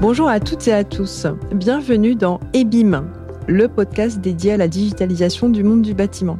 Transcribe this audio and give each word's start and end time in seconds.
Bonjour 0.00 0.28
à 0.28 0.38
toutes 0.38 0.68
et 0.68 0.72
à 0.72 0.84
tous. 0.84 1.26
Bienvenue 1.52 2.14
dans 2.14 2.38
EBIM, 2.54 3.04
le 3.48 3.66
podcast 3.66 4.20
dédié 4.20 4.52
à 4.52 4.56
la 4.56 4.68
digitalisation 4.68 5.48
du 5.48 5.64
monde 5.64 5.82
du 5.82 5.92
bâtiment. 5.92 6.38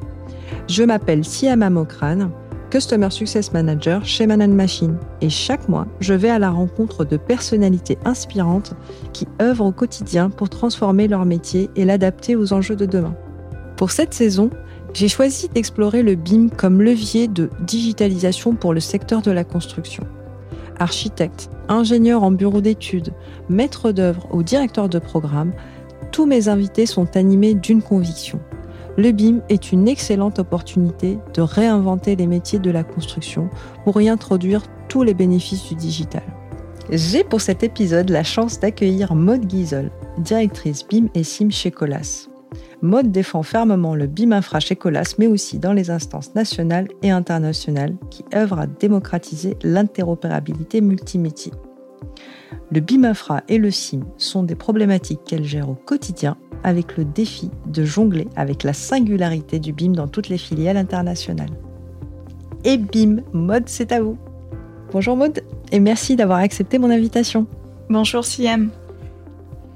Je 0.69 0.84
m'appelle 0.84 1.24
Siama 1.24 1.69
Mokran, 1.69 2.30
Customer 2.71 3.10
Success 3.10 3.52
Manager 3.52 4.04
chez 4.04 4.29
Manan 4.29 4.54
Machine, 4.54 4.97
et 5.21 5.29
chaque 5.29 5.69
mois, 5.69 5.88
je 5.98 6.15
vais 6.15 6.30
à 6.30 6.38
la 6.38 6.51
rencontre 6.51 7.04
de 7.04 7.16
personnalités 7.16 7.98
inspirantes 8.04 8.74
qui 9.12 9.26
œuvrent 9.42 9.66
au 9.66 9.72
quotidien 9.72 10.30
pour 10.30 10.48
transformer 10.51 11.08
leur 11.08 11.25
métier 11.25 11.69
et 11.75 11.84
l'adapter 11.84 12.37
aux 12.37 12.52
enjeux 12.52 12.76
de 12.76 12.87
demain. 12.87 13.16
Pour 13.76 13.90
cette 13.90 14.15
saison, 14.15 14.51
j'ai 14.94 15.08
choisi 15.08 15.48
d'explorer 15.48 16.05
le 16.05 16.15
BIM 16.15 16.48
comme 16.56 16.80
levier 16.80 17.27
de 17.27 17.51
digitalisation 17.66 18.55
pour 18.55 18.73
le 18.73 18.80
secteur 18.80 19.20
de 19.20 19.33
la 19.33 19.43
construction. 19.43 20.06
Architecte, 20.78 21.50
ingénieur 21.68 22.23
en 22.23 22.30
bureau 22.30 22.60
d'études, 22.60 23.12
maître 23.48 23.92
d'œuvre 23.92 24.27
ou 24.32 24.42
directeur 24.42 24.88
de 24.88 24.98
programme, 24.98 25.52
tous 26.12 26.27
mes 26.27 26.48
invités 26.48 26.87
sont 26.87 27.16
animés 27.16 27.54
d'une 27.54 27.82
conviction. 27.82 28.41
Le 28.96 29.12
BIM 29.12 29.41
est 29.48 29.70
une 29.70 29.87
excellente 29.87 30.38
opportunité 30.38 31.18
de 31.34 31.42
réinventer 31.42 32.16
les 32.16 32.27
métiers 32.27 32.59
de 32.59 32.70
la 32.70 32.82
construction 32.82 33.48
pour 33.84 34.01
y 34.01 34.09
introduire 34.09 34.62
tous 34.88 35.02
les 35.02 35.14
bénéfices 35.14 35.68
du 35.68 35.74
digital. 35.74 36.24
J'ai 36.90 37.23
pour 37.23 37.40
cet 37.40 37.62
épisode 37.62 38.10
la 38.10 38.24
chance 38.24 38.60
d'accueillir 38.60 39.15
Maude 39.15 39.46
Guizol, 39.46 39.90
directrice 40.18 40.87
BIM 40.88 41.09
et 41.15 41.23
SIM 41.23 41.51
chez 41.51 41.70
Colas. 41.70 42.29
Maude 42.83 43.11
défend 43.11 43.43
fermement 43.43 43.95
le 43.95 44.07
BIM 44.07 44.33
Infra 44.33 44.61
chez 44.61 44.77
Colas, 44.77 45.15
mais 45.19 45.27
aussi 45.27 45.59
dans 45.59 45.73
les 45.73 45.91
instances 45.91 46.34
nationales 46.34 46.88
et 47.02 47.11
internationales 47.11 47.97
qui 48.11 48.24
œuvrent 48.34 48.60
à 48.60 48.66
démocratiser 48.66 49.57
l'interopérabilité 49.63 50.80
multimétier. 50.80 51.52
Le 52.71 52.80
BIM 52.80 53.04
Infra 53.04 53.43
et 53.49 53.59
le 53.59 53.71
SIM 53.71 54.01
sont 54.16 54.43
des 54.43 54.54
problématiques 54.54 55.24
qu'elle 55.24 55.45
gère 55.45 55.69
au 55.69 55.74
quotidien 55.74 56.37
avec 56.65 56.96
le 56.96 57.04
défi 57.04 57.51
de 57.66 57.85
jongler 57.85 58.29
avec 58.37 58.63
la 58.63 58.73
singularité 58.73 59.59
du 59.59 59.73
BIM 59.73 59.93
dans 59.93 60.09
toutes 60.09 60.29
les 60.29 60.38
filiales 60.38 60.76
internationales. 60.76 61.57
Et 62.65 62.76
BIM, 62.76 63.23
Mode, 63.32 63.69
c'est 63.69 63.93
à 63.93 64.02
vous. 64.02 64.19
Bonjour 64.92 65.16
Maude 65.16 65.42
et 65.70 65.80
merci 65.80 66.16
d'avoir 66.16 66.38
accepté 66.38 66.78
mon 66.78 66.91
invitation. 66.91 67.46
Bonjour 67.88 68.24
Siem. 68.24 68.70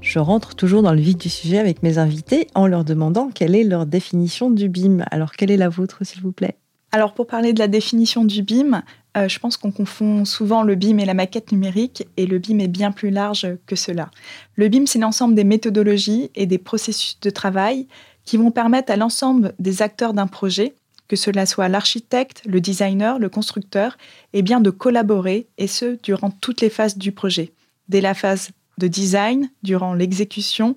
Je 0.03 0.19
rentre 0.19 0.53
toujours 0.53 0.83
dans 0.83 0.91
le 0.91 0.99
vif 0.99 1.17
du 1.17 1.29
sujet 1.29 1.59
avec 1.59 1.81
mes 1.81 1.97
invités 1.97 2.47
en 2.55 2.67
leur 2.67 2.83
demandant 2.83 3.29
quelle 3.33 3.55
est 3.55 3.63
leur 3.63 3.85
définition 3.85 4.51
du 4.51 4.67
BIM. 4.67 5.05
Alors 5.11 5.31
quelle 5.31 5.49
est 5.49 5.57
la 5.57 5.69
vôtre 5.69 6.05
s'il 6.05 6.21
vous 6.21 6.33
plaît? 6.33 6.57
Alors 6.91 7.13
pour 7.13 7.25
parler 7.25 7.53
de 7.53 7.59
la 7.59 7.69
définition 7.69 8.25
du 8.25 8.43
BIM, 8.43 8.83
euh, 9.15 9.29
je 9.29 9.39
pense 9.39 9.55
qu'on 9.55 9.71
confond 9.71 10.25
souvent 10.25 10.61
le 10.61 10.75
BIM 10.75 10.97
et 10.97 11.05
la 11.05 11.13
maquette 11.13 11.53
numérique, 11.53 12.05
et 12.17 12.27
le 12.27 12.37
BIM 12.37 12.59
est 12.59 12.67
bien 12.67 12.91
plus 12.91 13.11
large 13.11 13.47
que 13.65 13.77
cela. 13.77 14.11
Le 14.55 14.67
BIM, 14.67 14.85
c'est 14.87 14.99
l'ensemble 14.99 15.35
des 15.35 15.45
méthodologies 15.45 16.29
et 16.35 16.47
des 16.47 16.57
processus 16.57 17.17
de 17.21 17.29
travail 17.29 17.87
qui 18.25 18.35
vont 18.35 18.51
permettre 18.51 18.91
à 18.91 18.97
l'ensemble 18.97 19.53
des 19.57 19.81
acteurs 19.81 20.13
d'un 20.13 20.27
projet, 20.27 20.73
que 21.07 21.15
cela 21.15 21.45
soit 21.45 21.69
l'architecte, 21.69 22.41
le 22.45 22.59
designer, 22.59 23.19
le 23.19 23.29
constructeur, 23.29 23.97
et 24.33 24.39
eh 24.39 24.41
bien 24.41 24.59
de 24.59 24.69
collaborer, 24.69 25.47
et 25.57 25.67
ce, 25.67 25.97
durant 26.03 26.29
toutes 26.29 26.59
les 26.59 26.69
phases 26.69 26.97
du 26.97 27.13
projet, 27.13 27.53
dès 27.87 28.01
la 28.01 28.13
phase 28.13 28.49
de 28.77 28.87
design, 28.87 29.49
durant 29.61 29.93
l'exécution, 29.93 30.75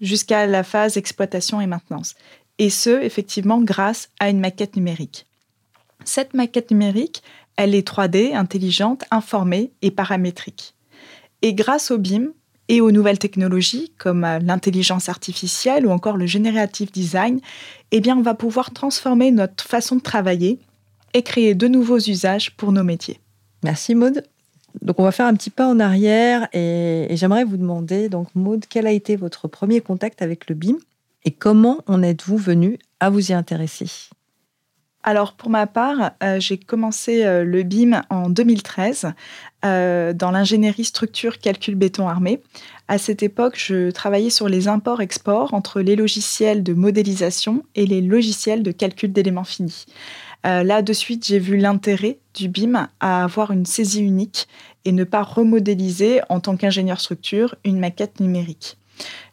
jusqu'à 0.00 0.46
la 0.46 0.62
phase 0.62 0.96
exploitation 0.96 1.60
et 1.60 1.66
maintenance. 1.66 2.14
Et 2.58 2.70
ce, 2.70 2.90
effectivement, 2.90 3.60
grâce 3.60 4.10
à 4.20 4.30
une 4.30 4.40
maquette 4.40 4.76
numérique. 4.76 5.26
Cette 6.04 6.34
maquette 6.34 6.70
numérique, 6.70 7.22
elle 7.56 7.74
est 7.74 7.86
3D, 7.86 8.34
intelligente, 8.34 9.04
informée 9.10 9.72
et 9.82 9.90
paramétrique. 9.90 10.74
Et 11.42 11.54
grâce 11.54 11.90
au 11.90 11.98
BIM 11.98 12.28
et 12.68 12.80
aux 12.80 12.90
nouvelles 12.90 13.18
technologies 13.18 13.92
comme 13.98 14.24
euh, 14.24 14.38
l'intelligence 14.40 15.08
artificielle 15.08 15.86
ou 15.86 15.90
encore 15.90 16.16
le 16.16 16.26
generative 16.26 16.90
design, 16.90 17.40
eh 17.90 18.00
bien, 18.00 18.16
on 18.16 18.22
va 18.22 18.34
pouvoir 18.34 18.72
transformer 18.72 19.30
notre 19.30 19.64
façon 19.64 19.96
de 19.96 20.00
travailler 20.00 20.58
et 21.14 21.22
créer 21.22 21.54
de 21.54 21.68
nouveaux 21.68 21.98
usages 21.98 22.54
pour 22.56 22.72
nos 22.72 22.84
métiers. 22.84 23.20
Merci 23.62 23.94
Maude. 23.94 24.22
Donc 24.82 25.00
on 25.00 25.04
va 25.04 25.12
faire 25.12 25.26
un 25.26 25.34
petit 25.34 25.50
pas 25.50 25.66
en 25.66 25.80
arrière 25.80 26.48
et, 26.52 27.08
j'aimerais 27.12 27.44
vous 27.44 27.56
demander, 27.56 28.08
donc 28.08 28.28
quel 28.68 28.86
a 28.86 28.92
été 28.92 29.16
votre 29.16 29.48
premier 29.48 29.80
contact 29.80 30.22
avec 30.22 30.48
le 30.48 30.54
BIM 30.54 30.76
et 31.24 31.30
comment 31.30 31.78
en 31.86 32.02
êtes-vous 32.02 32.36
venu 32.36 32.78
à 33.00 33.10
vous 33.10 33.30
y 33.30 33.34
intéresser? 33.34 33.88
Alors 35.02 35.34
pour 35.34 35.48
ma 35.48 35.66
part, 35.66 36.12
euh, 36.22 36.38
j'ai 36.40 36.58
commencé 36.58 37.24
euh, 37.24 37.44
le 37.44 37.62
BIM 37.62 38.02
en 38.10 38.28
2013 38.28 39.12
euh, 39.64 40.12
dans 40.12 40.30
l'ingénierie 40.30 40.84
structure 40.84 41.38
calcul 41.38 41.76
béton 41.76 42.08
armé. 42.08 42.42
À 42.88 42.98
cette 42.98 43.22
époque, 43.22 43.54
je 43.56 43.90
travaillais 43.90 44.30
sur 44.30 44.48
les 44.48 44.68
imports-exports 44.68 45.54
entre 45.54 45.80
les 45.80 45.96
logiciels 45.96 46.62
de 46.62 46.74
modélisation 46.74 47.62
et 47.74 47.86
les 47.86 48.02
logiciels 48.02 48.62
de 48.62 48.70
calcul 48.70 49.12
d'éléments 49.12 49.44
finis. 49.44 49.86
Là, 50.44 50.82
de 50.82 50.92
suite, 50.92 51.26
j'ai 51.26 51.38
vu 51.38 51.56
l'intérêt 51.56 52.18
du 52.34 52.48
BIM 52.48 52.88
à 53.00 53.24
avoir 53.24 53.50
une 53.50 53.66
saisie 53.66 54.02
unique 54.02 54.48
et 54.84 54.92
ne 54.92 55.04
pas 55.04 55.22
remodéliser 55.22 56.20
en 56.28 56.40
tant 56.40 56.56
qu'ingénieur 56.56 57.00
structure 57.00 57.54
une 57.64 57.78
maquette 57.78 58.20
numérique. 58.20 58.78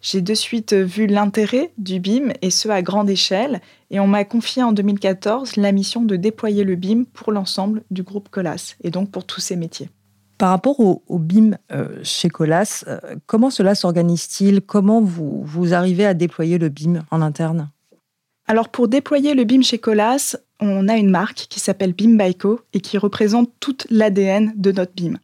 J'ai 0.02 0.22
de 0.22 0.34
suite 0.34 0.74
vu 0.74 1.08
l'intérêt 1.08 1.72
du 1.78 2.00
BIM 2.00 2.34
et 2.42 2.50
ce 2.50 2.70
à 2.70 2.82
grande 2.82 3.10
échelle 3.10 3.62
et 3.90 4.00
on 4.00 4.08
m'a 4.08 4.24
confié 4.24 4.64
en 4.64 4.72
2014 4.72 5.56
la 5.56 5.72
mission 5.72 6.04
de 6.04 6.16
déployer 6.16 6.64
le 6.64 6.76
BIM 6.76 7.06
pour 7.14 7.32
l'ensemble 7.32 7.84
du 7.92 8.04
groupe 8.04 8.30
Colas 8.30 8.76
et 8.84 8.92
donc 8.92 9.12
pour 9.12 9.26
tous 9.26 9.42
ses 9.42 9.56
métiers. 9.56 9.90
Par 10.38 10.50
rapport 10.50 10.80
au, 10.82 11.02
BIM 11.18 11.58
euh, 11.72 11.98
chez 12.04 12.28
Colas, 12.28 12.84
euh, 12.88 13.00
comment 13.26 13.50
cela 13.50 13.74
s'organise-t-il? 13.74 14.62
Comment 14.62 15.00
vous, 15.00 15.42
vous 15.44 15.74
arrivez 15.74 16.06
à 16.06 16.14
déployer 16.14 16.58
le 16.58 16.68
BIM 16.68 17.04
en 17.10 17.22
interne? 17.22 17.70
Alors 18.46 18.70
pour 18.70 18.88
déployer 18.88 19.34
le 19.34 19.46
BIM 19.46 19.64
chez 19.64 19.80
Colas, 19.80 20.36
on 20.60 20.88
a 20.88 20.96
une 20.98 21.10
marque 21.10 21.48
qui 21.50 21.60
s'appelle 21.60 21.94
BIM 21.94 22.16
Baiko 22.16 22.62
et 22.74 22.80
qui 22.80 22.98
représente 22.98 23.52
toute 23.60 23.88
l'ADN 23.90 24.54
de 24.56 24.72
notre 24.72 24.94
BIM. 24.94 25.18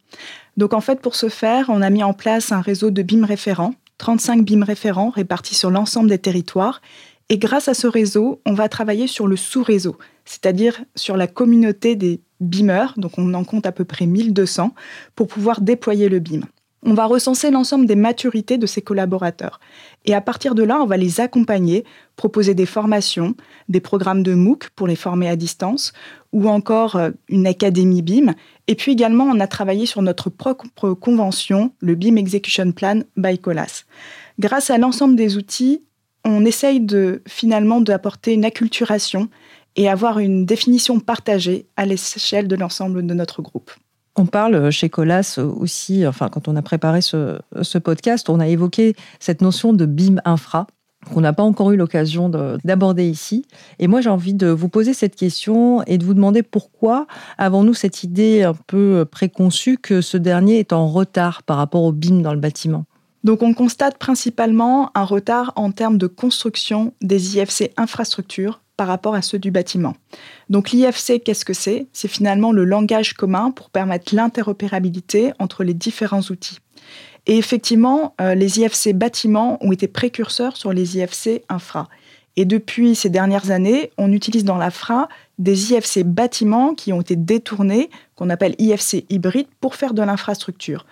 Donc 0.56 0.74
en 0.74 0.80
fait 0.80 1.00
pour 1.00 1.14
ce 1.14 1.28
faire, 1.28 1.66
on 1.68 1.82
a 1.82 1.90
mis 1.90 2.02
en 2.02 2.12
place 2.12 2.52
un 2.52 2.60
réseau 2.60 2.90
de 2.90 3.02
BIM 3.02 3.24
référents 3.24 3.74
35 4.02 4.44
BIM 4.44 4.64
référents 4.64 5.10
répartis 5.10 5.54
sur 5.54 5.70
l'ensemble 5.70 6.08
des 6.08 6.18
territoires. 6.18 6.82
Et 7.28 7.38
grâce 7.38 7.68
à 7.68 7.74
ce 7.74 7.86
réseau, 7.86 8.40
on 8.44 8.52
va 8.52 8.68
travailler 8.68 9.06
sur 9.06 9.28
le 9.28 9.36
sous-réseau, 9.36 9.96
c'est-à-dire 10.24 10.82
sur 10.96 11.16
la 11.16 11.28
communauté 11.28 11.94
des 11.94 12.20
BIMers, 12.40 12.94
donc 12.96 13.16
on 13.16 13.32
en 13.32 13.44
compte 13.44 13.64
à 13.64 13.70
peu 13.70 13.84
près 13.84 14.06
1200, 14.06 14.74
pour 15.14 15.28
pouvoir 15.28 15.60
déployer 15.60 16.08
le 16.08 16.18
BIM. 16.18 16.40
On 16.84 16.94
va 16.94 17.06
recenser 17.06 17.52
l'ensemble 17.52 17.86
des 17.86 17.94
maturités 17.94 18.58
de 18.58 18.66
ces 18.66 18.82
collaborateurs. 18.82 19.60
Et 20.04 20.14
à 20.14 20.20
partir 20.20 20.56
de 20.56 20.64
là, 20.64 20.80
on 20.82 20.86
va 20.86 20.96
les 20.96 21.20
accompagner, 21.20 21.84
proposer 22.16 22.54
des 22.54 22.66
formations, 22.66 23.36
des 23.68 23.80
programmes 23.80 24.24
de 24.24 24.34
MOOC 24.34 24.70
pour 24.74 24.88
les 24.88 24.96
former 24.96 25.28
à 25.28 25.36
distance, 25.36 25.92
ou 26.32 26.48
encore 26.48 26.96
euh, 26.96 27.10
une 27.28 27.46
académie 27.46 28.02
BIM. 28.02 28.34
Et 28.66 28.74
puis 28.74 28.92
également, 28.92 29.24
on 29.24 29.38
a 29.38 29.46
travaillé 29.46 29.86
sur 29.86 30.02
notre 30.02 30.28
propre 30.28 30.92
convention, 30.94 31.72
le 31.80 31.94
BIM 31.94 32.16
Execution 32.16 32.72
Plan 32.72 33.02
by 33.16 33.38
Colas. 33.38 33.84
Grâce 34.40 34.70
à 34.70 34.78
l'ensemble 34.78 35.14
des 35.14 35.36
outils, 35.36 35.84
on 36.24 36.44
essaye 36.44 36.80
de 36.80 37.22
finalement 37.28 37.80
d'apporter 37.80 38.32
une 38.32 38.44
acculturation 38.44 39.28
et 39.76 39.88
avoir 39.88 40.18
une 40.18 40.46
définition 40.46 40.98
partagée 40.98 41.66
à 41.76 41.86
l'échelle 41.86 42.48
de 42.48 42.56
l'ensemble 42.56 43.06
de 43.06 43.14
notre 43.14 43.40
groupe. 43.40 43.70
On 44.16 44.26
parle 44.26 44.70
chez 44.70 44.90
Colas 44.90 45.38
aussi, 45.38 46.06
enfin 46.06 46.28
quand 46.28 46.46
on 46.48 46.56
a 46.56 46.62
préparé 46.62 47.00
ce, 47.00 47.38
ce 47.62 47.78
podcast, 47.78 48.28
on 48.28 48.40
a 48.40 48.48
évoqué 48.48 48.94
cette 49.20 49.40
notion 49.40 49.72
de 49.72 49.86
BIM 49.86 50.16
infra 50.24 50.66
qu'on 51.10 51.20
n'a 51.20 51.32
pas 51.32 51.42
encore 51.42 51.72
eu 51.72 51.76
l'occasion 51.76 52.28
d'aborder 52.28 53.08
ici. 53.08 53.44
Et 53.78 53.86
moi, 53.86 54.00
j'ai 54.00 54.10
envie 54.10 54.34
de 54.34 54.48
vous 54.48 54.68
poser 54.68 54.94
cette 54.94 55.16
question 55.16 55.82
et 55.84 55.98
de 55.98 56.04
vous 56.04 56.14
demander 56.14 56.42
pourquoi 56.42 57.06
avons-nous 57.38 57.74
cette 57.74 58.04
idée 58.04 58.42
un 58.42 58.54
peu 58.54 59.04
préconçue 59.10 59.78
que 59.78 60.00
ce 60.00 60.16
dernier 60.16 60.58
est 60.58 60.72
en 60.72 60.88
retard 60.88 61.42
par 61.42 61.56
rapport 61.56 61.82
au 61.82 61.92
BIM 61.92 62.20
dans 62.20 62.34
le 62.34 62.40
bâtiment? 62.40 62.84
Donc 63.24 63.42
on 63.42 63.54
constate 63.54 63.98
principalement 63.98 64.90
un 64.96 65.04
retard 65.04 65.52
en 65.54 65.70
termes 65.70 65.98
de 65.98 66.08
construction 66.08 66.92
des 67.02 67.36
IFC 67.36 67.70
infrastructures 67.76 68.61
par 68.82 68.88
rapport 68.88 69.14
à 69.14 69.22
ceux 69.22 69.38
du 69.38 69.52
bâtiment. 69.52 69.94
Donc 70.50 70.72
l'IFC, 70.72 71.22
qu'est-ce 71.22 71.44
que 71.44 71.52
c'est? 71.52 71.86
C'est 71.92 72.08
finalement 72.08 72.50
le 72.50 72.64
langage 72.64 73.12
commun 73.12 73.52
pour 73.52 73.70
permettre 73.70 74.12
l'interopérabilité 74.12 75.32
entre 75.38 75.62
les 75.62 75.72
différents 75.72 76.22
outils. 76.22 76.58
Et 77.28 77.38
effectivement, 77.38 78.16
euh, 78.20 78.34
les 78.34 78.58
IFC 78.58 78.92
bâtiments 78.92 79.64
ont 79.64 79.70
été 79.70 79.86
précurseurs 79.86 80.56
sur 80.56 80.72
les 80.72 80.98
IFC 80.98 81.44
infra. 81.48 81.88
Et 82.34 82.44
depuis 82.44 82.96
ces 82.96 83.08
dernières 83.08 83.52
années, 83.52 83.92
on 83.98 84.10
utilise 84.10 84.42
dans 84.42 84.58
l'AFRA 84.58 85.08
des 85.38 85.74
IFC 85.74 86.02
bâtiments 86.02 86.74
qui 86.74 86.92
ont 86.92 87.02
été 87.02 87.14
détournés, 87.14 87.88
qu'on 88.16 88.30
appelle 88.30 88.56
IFC 88.58 89.04
hybrides, 89.10 89.46
pour 89.60 89.76
faire 89.76 89.94
de 89.94 90.02
l'infrastructure. 90.02 90.86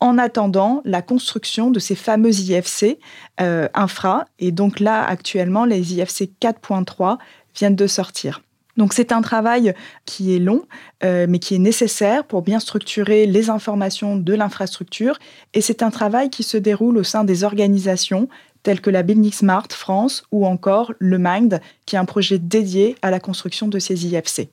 En 0.00 0.16
attendant 0.16 0.80
la 0.84 1.02
construction 1.02 1.70
de 1.70 1.78
ces 1.78 1.94
fameux 1.94 2.32
IFC 2.32 2.98
euh, 3.40 3.68
infra. 3.74 4.24
Et 4.38 4.50
donc 4.50 4.80
là, 4.80 5.04
actuellement, 5.04 5.66
les 5.66 5.94
IFC 5.94 6.30
4.3 6.40 7.18
viennent 7.54 7.76
de 7.76 7.86
sortir. 7.86 8.40
Donc 8.76 8.94
c'est 8.94 9.12
un 9.12 9.20
travail 9.20 9.74
qui 10.06 10.34
est 10.34 10.38
long, 10.38 10.62
euh, 11.04 11.26
mais 11.28 11.38
qui 11.38 11.54
est 11.54 11.58
nécessaire 11.58 12.24
pour 12.24 12.40
bien 12.40 12.60
structurer 12.60 13.26
les 13.26 13.50
informations 13.50 14.16
de 14.16 14.32
l'infrastructure. 14.32 15.18
Et 15.52 15.60
c'est 15.60 15.82
un 15.82 15.90
travail 15.90 16.30
qui 16.30 16.44
se 16.44 16.56
déroule 16.56 16.96
au 16.96 17.04
sein 17.04 17.24
des 17.24 17.44
organisations 17.44 18.28
telles 18.62 18.80
que 18.80 18.88
la 18.88 19.02
Building 19.02 19.32
Smart 19.32 19.68
France 19.70 20.24
ou 20.32 20.46
encore 20.46 20.92
le 20.98 21.18
Mind, 21.18 21.60
qui 21.84 21.96
est 21.96 21.98
un 21.98 22.04
projet 22.04 22.38
dédié 22.38 22.96
à 23.02 23.10
la 23.10 23.20
construction 23.20 23.68
de 23.68 23.78
ces 23.78 24.06
IFC. 24.06 24.48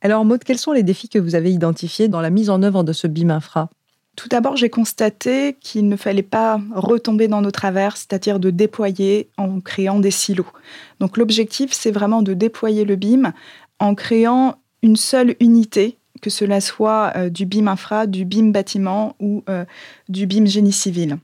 Alors 0.00 0.24
Maud, 0.24 0.44
quels 0.44 0.58
sont 0.58 0.72
les 0.72 0.82
défis 0.82 1.08
que 1.08 1.18
vous 1.18 1.34
avez 1.34 1.52
identifiés 1.52 2.08
dans 2.08 2.20
la 2.20 2.30
mise 2.30 2.50
en 2.50 2.62
œuvre 2.62 2.84
de 2.84 2.92
ce 2.92 3.06
BIM 3.06 3.30
Infra? 3.30 3.68
Tout 4.18 4.28
d'abord, 4.28 4.56
j'ai 4.56 4.68
constaté 4.68 5.56
qu'il 5.60 5.88
ne 5.88 5.94
fallait 5.94 6.24
pas 6.24 6.60
retomber 6.74 7.28
dans 7.28 7.40
nos 7.40 7.52
travers, 7.52 7.96
c'est-à-dire 7.96 8.40
de 8.40 8.50
déployer 8.50 9.30
en 9.36 9.60
créant 9.60 10.00
des 10.00 10.10
silos. 10.10 10.44
Donc 10.98 11.16
l'objectif, 11.16 11.72
c'est 11.72 11.92
vraiment 11.92 12.22
de 12.22 12.34
déployer 12.34 12.84
le 12.84 12.96
BIM 12.96 13.32
en 13.78 13.94
créant 13.94 14.56
une 14.82 14.96
seule 14.96 15.36
unité, 15.38 15.98
que 16.20 16.30
cela 16.30 16.60
soit 16.60 17.12
euh, 17.14 17.30
du 17.30 17.46
BIM 17.46 17.68
infra, 17.68 18.08
du 18.08 18.24
BIM 18.24 18.50
bâtiment 18.50 19.14
ou 19.20 19.44
euh, 19.48 19.64
du 20.08 20.26
BIM 20.26 20.46
génie 20.46 20.72
civil. 20.72 21.18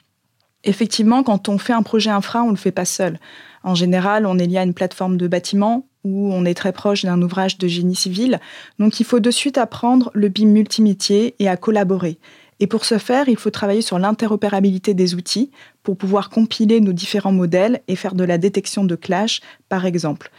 Effectivement, 0.63 1.25
quand 1.25 1.49
on 1.49 1.59
fait 1.59 1.73
un 1.73 1.83
projet 1.83 2.11
infra, 2.11 2.45
on 2.45 2.47
ne 2.47 2.53
le 2.53 2.57
fait 2.57 2.71
pas 2.71 2.85
seul. 2.85 3.19
En 3.65 3.75
général, 3.75 4.25
on 4.25 4.39
est 4.39 4.47
lié 4.47 4.59
à 4.59 4.63
une 4.63 4.73
plateforme 4.73 5.17
de 5.17 5.27
bâtiment 5.27 5.85
ou 6.05 6.33
on 6.33 6.45
est 6.45 6.55
très 6.55 6.73
proche 6.73 7.05
d'un 7.05 7.21
ouvrage 7.23 7.59
de 7.59 7.67
génie 7.67 7.97
civil. 7.97 8.39
Donc 8.79 9.01
il 9.01 9.05
faut 9.05 9.19
de 9.19 9.33
suite 9.33 9.59
apprendre 9.59 10.13
le 10.15 10.29
BIM 10.29 10.47
multimétier 10.47 11.35
et 11.41 11.49
à 11.49 11.57
collaborer. 11.57 12.19
Et 12.61 12.67
pour 12.67 12.85
ce 12.85 12.99
faire, 12.99 13.29
il 13.29 13.37
faut 13.37 13.51
travailler 13.51 13.83
sur 13.83 13.99
l'interopérabilité 13.99 14.95
des 14.95 15.15
outils 15.15 15.51
pour 15.83 15.97
pouvoir 15.97 16.31
compiler 16.31 16.81
nos 16.81 16.93
différents 16.93 17.33
modèles 17.33 17.83
et 17.89 17.97
faire 17.97 18.15
de 18.15 18.25
la 18.25 18.39
détection 18.39 18.85
de 18.85 18.95
clash, 18.95 19.41
par 19.69 19.87
exemple. 19.87 20.31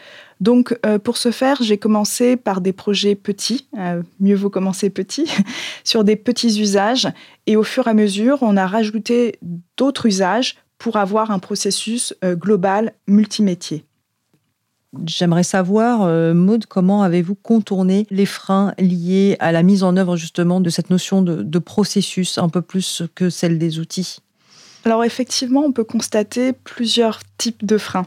Donc, 0.41 0.77
euh, 0.85 0.99
pour 0.99 1.17
ce 1.17 1.31
faire, 1.31 1.61
j'ai 1.61 1.77
commencé 1.77 2.35
par 2.35 2.61
des 2.61 2.73
projets 2.73 3.15
petits, 3.15 3.67
euh, 3.77 4.01
mieux 4.19 4.35
vaut 4.35 4.49
commencer 4.49 4.89
petit, 4.89 5.29
sur 5.83 6.03
des 6.03 6.15
petits 6.15 6.59
usages. 6.59 7.07
Et 7.47 7.55
au 7.55 7.63
fur 7.63 7.87
et 7.87 7.91
à 7.91 7.93
mesure, 7.93 8.39
on 8.41 8.57
a 8.57 8.67
rajouté 8.67 9.39
d'autres 9.77 10.05
usages 10.05 10.55
pour 10.77 10.97
avoir 10.97 11.31
un 11.31 11.39
processus 11.39 12.13
euh, 12.23 12.35
global 12.35 12.93
multimétier. 13.07 13.85
J'aimerais 15.05 15.43
savoir, 15.43 16.03
euh, 16.03 16.33
Maude, 16.33 16.65
comment 16.65 17.03
avez-vous 17.03 17.35
contourné 17.35 18.07
les 18.09 18.25
freins 18.25 18.73
liés 18.77 19.35
à 19.39 19.51
la 19.51 19.63
mise 19.63 19.83
en 19.83 19.97
œuvre 19.97 20.15
justement 20.15 20.59
de 20.59 20.69
cette 20.69 20.89
notion 20.89 21.21
de, 21.21 21.59
processus 21.59 22.37
un 22.37 22.49
peu 22.49 22.61
plus 22.61 23.03
que 23.15 23.29
celle 23.29 23.57
des 23.57 23.79
outils? 23.79 24.17
Alors 24.83 25.03
effectivement, 25.03 25.61
on 25.61 25.71
peut 25.71 25.83
constater 25.83 26.53
plusieurs 26.53 27.19
types 27.37 27.65
de 27.65 27.77
freins. 27.77 28.05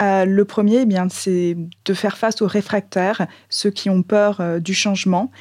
Euh, 0.00 0.24
le 0.24 0.44
premier, 0.44 0.82
eh 0.82 0.86
bien, 0.86 1.08
c'est 1.10 1.56
de 1.84 1.94
faire 1.94 2.16
face 2.16 2.42
aux 2.42 2.46
réfractaires, 2.46 3.26
ceux 3.48 3.70
qui 3.70 3.90
ont 3.90 4.02
peur 4.02 4.40
euh, 4.40 4.60
du 4.60 4.72
changement. 4.72 5.32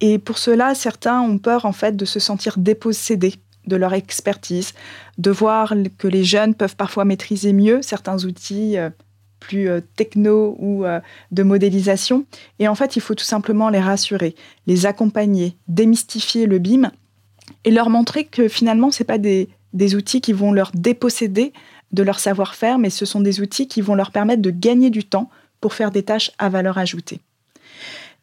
Et 0.00 0.18
pour 0.18 0.38
cela, 0.38 0.74
certains 0.74 1.20
ont 1.20 1.38
peur 1.38 1.64
en 1.64 1.72
fait 1.72 1.96
de 1.96 2.04
se 2.04 2.20
sentir 2.20 2.58
dépossédés 2.58 3.34
de 3.66 3.76
leur 3.76 3.92
expertise, 3.92 4.72
de 5.18 5.30
voir 5.30 5.74
que 5.98 6.08
les 6.08 6.24
jeunes 6.24 6.54
peuvent 6.54 6.76
parfois 6.76 7.04
maîtriser 7.04 7.52
mieux 7.52 7.82
certains 7.82 8.24
outils 8.24 8.76
plus 9.40 9.68
euh, 9.68 9.80
techno 9.96 10.56
ou 10.58 10.84
euh, 10.84 11.00
de 11.32 11.42
modélisation. 11.42 12.24
Et 12.58 12.68
en 12.68 12.74
fait, 12.74 12.96
il 12.96 13.02
faut 13.02 13.14
tout 13.14 13.24
simplement 13.24 13.68
les 13.68 13.80
rassurer, 13.80 14.34
les 14.66 14.86
accompagner, 14.86 15.56
démystifier 15.66 16.46
le 16.46 16.58
BIM 16.58 16.90
et 17.64 17.70
leur 17.70 17.90
montrer 17.90 18.24
que 18.24 18.48
finalement, 18.48 18.90
ce 18.90 19.02
pas 19.02 19.18
des, 19.18 19.48
des 19.72 19.94
outils 19.96 20.20
qui 20.20 20.32
vont 20.32 20.52
leur 20.52 20.70
déposséder 20.74 21.52
de 21.92 22.02
leur 22.02 22.20
savoir-faire, 22.20 22.78
mais 22.78 22.90
ce 22.90 23.04
sont 23.04 23.20
des 23.20 23.40
outils 23.40 23.66
qui 23.66 23.80
vont 23.80 23.94
leur 23.94 24.12
permettre 24.12 24.42
de 24.42 24.50
gagner 24.50 24.90
du 24.90 25.04
temps 25.04 25.28
pour 25.60 25.74
faire 25.74 25.90
des 25.90 26.04
tâches 26.04 26.30
à 26.38 26.48
valeur 26.48 26.78
ajoutée. 26.78 27.20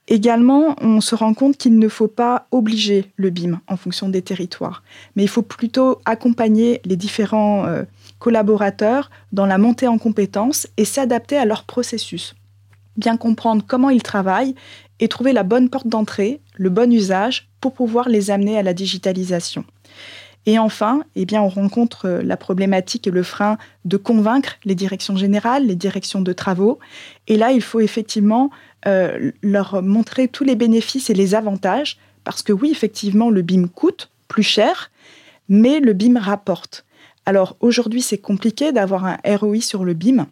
Également, 0.09 0.75
on 0.79 1.01
se 1.01 1.15
rend 1.15 1.33
compte 1.33 1.57
qu'il 1.57 1.77
ne 1.77 1.89
faut 1.89 2.07
pas 2.07 2.47
obliger 2.51 3.11
le 3.17 3.29
BIM 3.29 3.59
en 3.67 3.75
fonction 3.75 4.07
des 4.07 4.21
territoires, 4.21 4.83
mais 5.15 5.23
il 5.23 5.27
faut 5.27 5.41
plutôt 5.41 5.99
accompagner 6.05 6.79
les 6.85 6.95
différents 6.95 7.65
euh, 7.65 7.83
collaborateurs 8.19 9.11
dans 9.33 9.45
la 9.45 9.57
montée 9.57 9.87
en 9.87 9.97
compétences 9.97 10.67
et 10.77 10.85
s'adapter 10.85 11.35
à 11.35 11.43
leur 11.43 11.65
processus. 11.65 12.35
Bien 12.95 13.17
comprendre 13.17 13.65
comment 13.67 13.89
ils 13.89 14.01
travaillent 14.01 14.55
et 14.99 15.09
trouver 15.09 15.33
la 15.33 15.43
bonne 15.43 15.69
porte 15.69 15.87
d'entrée, 15.87 16.39
le 16.55 16.69
bon 16.69 16.91
usage 16.91 17.49
pour 17.59 17.73
pouvoir 17.73 18.07
les 18.07 18.31
amener 18.31 18.57
à 18.57 18.63
la 18.63 18.73
digitalisation. 18.73 19.65
Et 20.47 20.57
enfin, 20.57 21.03
eh 21.17 21.27
on 21.37 21.49
rencontre 21.49 22.07
la 22.07 22.37
problématique 22.37 23.05
et 23.05 23.11
le 23.11 23.21
frein 23.21 23.57
de 23.83 23.97
convaincre 23.97 24.55
les 24.63 24.75
directions 24.75 25.17
générales, 25.17 25.67
les 25.67 25.75
directions 25.75 26.21
de 26.21 26.31
travaux. 26.31 26.79
Et 27.27 27.35
là, 27.35 27.51
il 27.51 27.61
faut 27.61 27.81
effectivement 27.81 28.49
euh, 28.87 29.31
leur 29.43 29.83
montrer 29.83 30.29
tous 30.29 30.45
les 30.45 30.55
bénéfices 30.55 31.09
et 31.09 31.13
les 31.13 31.35
avantages, 31.35 31.97
parce 32.23 32.43
que 32.43 32.53
oui, 32.53 32.71
effectivement, 32.71 33.29
le 33.29 33.41
BIM 33.41 33.67
coûte 33.67 34.09
plus 34.29 34.43
cher, 34.43 34.89
mais 35.49 35.81
le 35.81 35.91
BIM 35.91 36.17
rapporte. 36.17 36.85
Alors 37.25 37.57
aujourd'hui, 37.59 38.01
c'est 38.01 38.17
compliqué 38.17 38.71
d'avoir 38.71 39.03
un 39.03 39.17
ROI 39.25 39.59
sur 39.59 39.83
le 39.83 39.93
BIM, 39.93 40.27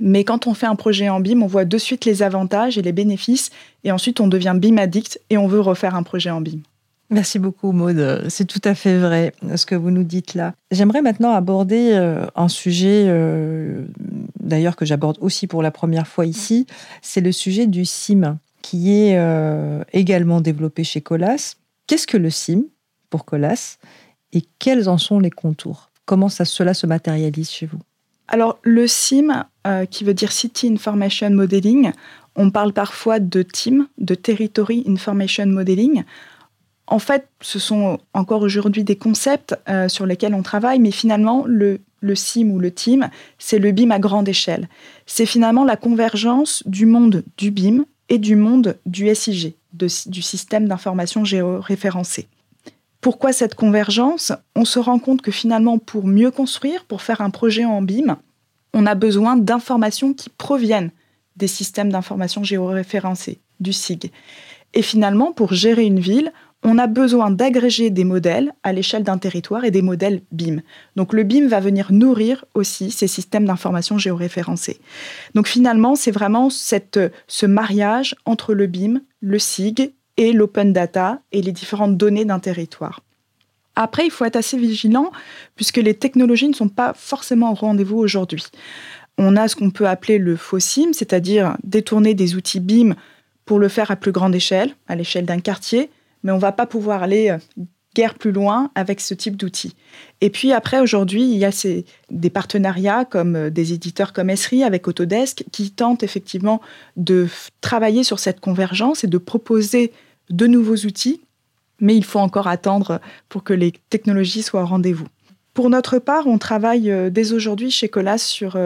mais 0.00 0.24
quand 0.24 0.48
on 0.48 0.54
fait 0.54 0.66
un 0.66 0.74
projet 0.74 1.08
en 1.08 1.20
BIM, 1.20 1.40
on 1.40 1.46
voit 1.46 1.64
de 1.64 1.78
suite 1.78 2.04
les 2.04 2.24
avantages 2.24 2.78
et 2.78 2.82
les 2.82 2.90
bénéfices, 2.90 3.50
et 3.84 3.92
ensuite 3.92 4.18
on 4.18 4.26
devient 4.26 4.56
BIM 4.56 4.78
addict 4.78 5.20
et 5.30 5.38
on 5.38 5.46
veut 5.46 5.60
refaire 5.60 5.94
un 5.94 6.02
projet 6.02 6.30
en 6.30 6.40
BIM. 6.40 6.58
Merci 7.12 7.38
beaucoup, 7.38 7.72
Maude. 7.72 8.24
C'est 8.30 8.46
tout 8.46 8.60
à 8.64 8.74
fait 8.74 8.98
vrai 8.98 9.34
ce 9.54 9.66
que 9.66 9.74
vous 9.74 9.90
nous 9.90 10.02
dites 10.02 10.32
là. 10.32 10.54
J'aimerais 10.70 11.02
maintenant 11.02 11.32
aborder 11.32 11.90
euh, 11.92 12.24
un 12.34 12.48
sujet, 12.48 13.04
euh, 13.06 13.84
d'ailleurs 14.40 14.76
que 14.76 14.86
j'aborde 14.86 15.18
aussi 15.20 15.46
pour 15.46 15.62
la 15.62 15.70
première 15.70 16.06
fois 16.06 16.24
ici, 16.24 16.66
c'est 17.02 17.20
le 17.20 17.30
sujet 17.30 17.66
du 17.66 17.84
SIM, 17.84 18.38
qui 18.62 18.94
est 18.94 19.18
euh, 19.18 19.84
également 19.92 20.40
développé 20.40 20.84
chez 20.84 21.02
Colas. 21.02 21.56
Qu'est-ce 21.86 22.06
que 22.06 22.16
le 22.16 22.30
SIM 22.30 22.62
pour 23.10 23.26
Colas 23.26 23.76
et 24.32 24.42
quels 24.58 24.88
en 24.88 24.96
sont 24.96 25.20
les 25.20 25.30
contours? 25.30 25.90
Comment 26.06 26.30
cela 26.30 26.72
se 26.72 26.86
matérialise 26.86 27.50
chez 27.50 27.66
vous? 27.66 27.80
Alors, 28.28 28.58
le 28.62 28.86
euh, 29.66 29.84
qui 29.84 30.04
veut 30.04 30.14
dire 30.14 30.32
City 30.32 30.68
Information 30.72 31.28
Modeling, 31.30 31.92
on 32.34 32.50
parle 32.50 32.72
parfois 32.72 33.20
de 33.20 33.42
TIM, 33.42 33.88
de 33.98 34.14
Territory 34.14 34.84
Information 34.88 35.46
Modeling. 35.46 36.04
En 36.92 36.98
fait, 36.98 37.26
ce 37.40 37.58
sont 37.58 37.98
encore 38.12 38.42
aujourd'hui 38.42 38.84
des 38.84 38.96
concepts 38.96 39.56
euh, 39.66 39.88
sur 39.88 40.04
lesquels 40.04 40.34
on 40.34 40.42
travaille, 40.42 40.78
mais 40.78 40.90
finalement, 40.90 41.42
le, 41.46 41.80
le 42.00 42.14
SIM 42.14 42.50
ou 42.50 42.58
le 42.58 42.70
TIM, 42.70 43.08
c'est 43.38 43.58
le 43.58 43.72
BIM 43.72 43.90
à 43.92 43.98
grande 43.98 44.28
échelle. 44.28 44.68
C'est 45.06 45.24
finalement 45.24 45.64
la 45.64 45.78
convergence 45.78 46.62
du 46.66 46.84
monde 46.84 47.24
du 47.38 47.50
BIM 47.50 47.86
et 48.10 48.18
du 48.18 48.36
monde 48.36 48.76
du 48.84 49.08
SIG, 49.14 49.54
du 49.72 50.20
système 50.20 50.68
d'information 50.68 51.24
géoréférencé. 51.24 52.28
Pourquoi 53.00 53.32
cette 53.32 53.54
convergence? 53.54 54.34
On 54.54 54.66
se 54.66 54.78
rend 54.78 54.98
compte 54.98 55.22
que 55.22 55.32
finalement, 55.32 55.78
pour 55.78 56.06
mieux 56.06 56.30
construire, 56.30 56.84
pour 56.84 57.00
faire 57.00 57.22
un 57.22 57.30
projet 57.30 57.64
en 57.64 57.80
BIM, 57.80 58.18
on 58.74 58.84
a 58.84 58.94
besoin 58.94 59.38
d'informations 59.38 60.12
qui 60.12 60.28
proviennent 60.28 60.90
des 61.36 61.48
systèmes 61.48 61.90
d'information 61.90 62.44
géoréférencés, 62.44 63.38
du 63.60 63.72
SIG. 63.72 64.10
Et 64.74 64.82
finalement, 64.82 65.32
pour 65.32 65.54
gérer 65.54 65.84
une 65.84 66.00
ville, 66.00 66.32
on 66.62 66.78
a 66.78 66.86
besoin 66.86 67.30
d'agréger 67.30 67.90
des 67.90 68.04
modèles 68.04 68.52
à 68.62 68.72
l'échelle 68.72 69.02
d'un 69.02 69.18
territoire 69.18 69.64
et 69.64 69.70
des 69.70 69.82
modèles 69.82 70.22
BIM. 70.30 70.60
Donc 70.96 71.12
le 71.12 71.24
BIM 71.24 71.48
va 71.48 71.60
venir 71.60 71.92
nourrir 71.92 72.44
aussi 72.54 72.90
ces 72.90 73.08
systèmes 73.08 73.44
d'information 73.44 73.98
géoréférencés. 73.98 74.80
Donc 75.34 75.48
finalement, 75.48 75.96
c'est 75.96 76.12
vraiment 76.12 76.50
ce 76.50 77.46
mariage 77.46 78.14
entre 78.24 78.54
le 78.54 78.66
BIM, 78.66 79.00
le 79.20 79.38
SIG 79.38 79.92
et 80.16 80.32
l'open 80.32 80.72
data 80.72 81.20
et 81.32 81.42
les 81.42 81.52
différentes 81.52 81.96
données 81.96 82.24
d'un 82.24 82.38
territoire. 82.38 83.00
Après, 83.74 84.04
il 84.04 84.10
faut 84.10 84.24
être 84.24 84.36
assez 84.36 84.58
vigilant 84.58 85.10
puisque 85.56 85.78
les 85.78 85.94
technologies 85.94 86.48
ne 86.48 86.54
sont 86.54 86.68
pas 86.68 86.92
forcément 86.94 87.52
au 87.52 87.54
rendez-vous 87.54 87.98
aujourd'hui. 87.98 88.44
On 89.18 89.36
a 89.36 89.48
ce 89.48 89.56
qu'on 89.56 89.70
peut 89.70 89.88
appeler 89.88 90.18
le 90.18 90.36
faux 90.36 90.60
SIM, 90.60 90.92
c'est-à-dire 90.92 91.56
détourner 91.64 92.14
des 92.14 92.34
outils 92.34 92.60
BIM 92.60 92.94
pour 93.44 93.58
le 93.58 93.68
faire 93.68 93.90
à 93.90 93.96
plus 93.96 94.12
grande 94.12 94.34
échelle, 94.34 94.74
à 94.88 94.94
l'échelle 94.94 95.26
d'un 95.26 95.40
quartier, 95.40 95.90
mais 96.22 96.32
on 96.32 96.36
ne 96.36 96.40
va 96.40 96.52
pas 96.52 96.66
pouvoir 96.66 97.02
aller 97.02 97.30
euh, 97.30 97.64
guère 97.94 98.14
plus 98.14 98.32
loin 98.32 98.70
avec 98.74 99.00
ce 99.00 99.14
type 99.14 99.36
d'outils. 99.36 99.74
Et 100.20 100.30
puis 100.30 100.52
après, 100.52 100.80
aujourd'hui, 100.80 101.22
il 101.22 101.36
y 101.36 101.44
a 101.44 101.50
des 102.10 102.30
partenariats 102.30 103.04
comme 103.04 103.36
euh, 103.36 103.50
des 103.50 103.72
éditeurs 103.72 104.12
comme 104.12 104.30
Esri 104.30 104.64
avec 104.64 104.88
Autodesk 104.88 105.44
qui 105.52 105.70
tentent 105.70 106.02
effectivement 106.02 106.60
de 106.96 107.28
travailler 107.60 108.04
sur 108.04 108.18
cette 108.18 108.40
convergence 108.40 109.04
et 109.04 109.08
de 109.08 109.18
proposer 109.18 109.92
de 110.30 110.46
nouveaux 110.46 110.86
outils, 110.86 111.20
mais 111.80 111.96
il 111.96 112.04
faut 112.04 112.20
encore 112.20 112.46
attendre 112.46 113.00
pour 113.28 113.44
que 113.44 113.52
les 113.52 113.72
technologies 113.90 114.42
soient 114.42 114.62
au 114.62 114.66
rendez-vous. 114.66 115.08
Pour 115.52 115.68
notre 115.68 115.98
part, 115.98 116.26
on 116.26 116.38
travaille 116.38 116.90
euh, 116.90 117.10
dès 117.10 117.32
aujourd'hui 117.32 117.70
chez 117.70 117.88
Colas 117.88 118.18
sur 118.18 118.56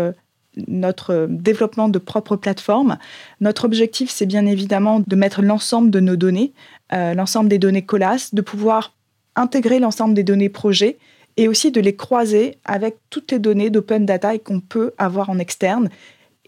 notre 0.68 1.26
développement 1.28 1.88
de 1.88 1.98
propres 1.98 2.36
plateformes. 2.36 2.96
Notre 3.40 3.64
objectif, 3.64 4.10
c'est 4.10 4.26
bien 4.26 4.46
évidemment 4.46 5.02
de 5.06 5.16
mettre 5.16 5.42
l'ensemble 5.42 5.90
de 5.90 6.00
nos 6.00 6.16
données, 6.16 6.52
l'ensemble 6.92 7.48
des 7.48 7.58
données 7.58 7.84
Colas, 7.84 8.30
de 8.32 8.40
pouvoir 8.42 8.94
intégrer 9.34 9.78
l'ensemble 9.78 10.14
des 10.14 10.22
données 10.22 10.48
projets 10.48 10.98
et 11.36 11.48
aussi 11.48 11.70
de 11.70 11.80
les 11.80 11.96
croiser 11.96 12.58
avec 12.64 12.96
toutes 13.10 13.32
les 13.32 13.38
données 13.38 13.70
d'open 13.70 14.06
data 14.06 14.38
qu'on 14.38 14.60
peut 14.60 14.92
avoir 14.98 15.28
en 15.28 15.38
externe 15.38 15.90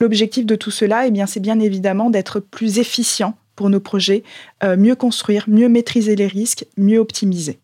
L'objectif 0.00 0.46
de 0.46 0.54
tout 0.54 0.70
cela, 0.70 1.06
eh 1.06 1.26
c'est 1.26 1.40
bien 1.40 1.58
évidemment 1.58 2.10
d'être 2.10 2.40
plus 2.40 2.78
efficient 2.78 3.34
pour 3.56 3.70
nos 3.70 3.80
projets, 3.80 4.22
euh, 4.62 4.76
mieux 4.76 4.94
construire, 4.94 5.44
mieux 5.48 5.68
maîtriser 5.68 6.14
les 6.14 6.28
risques, 6.28 6.66
mieux 6.76 6.98
optimiser. 6.98 7.58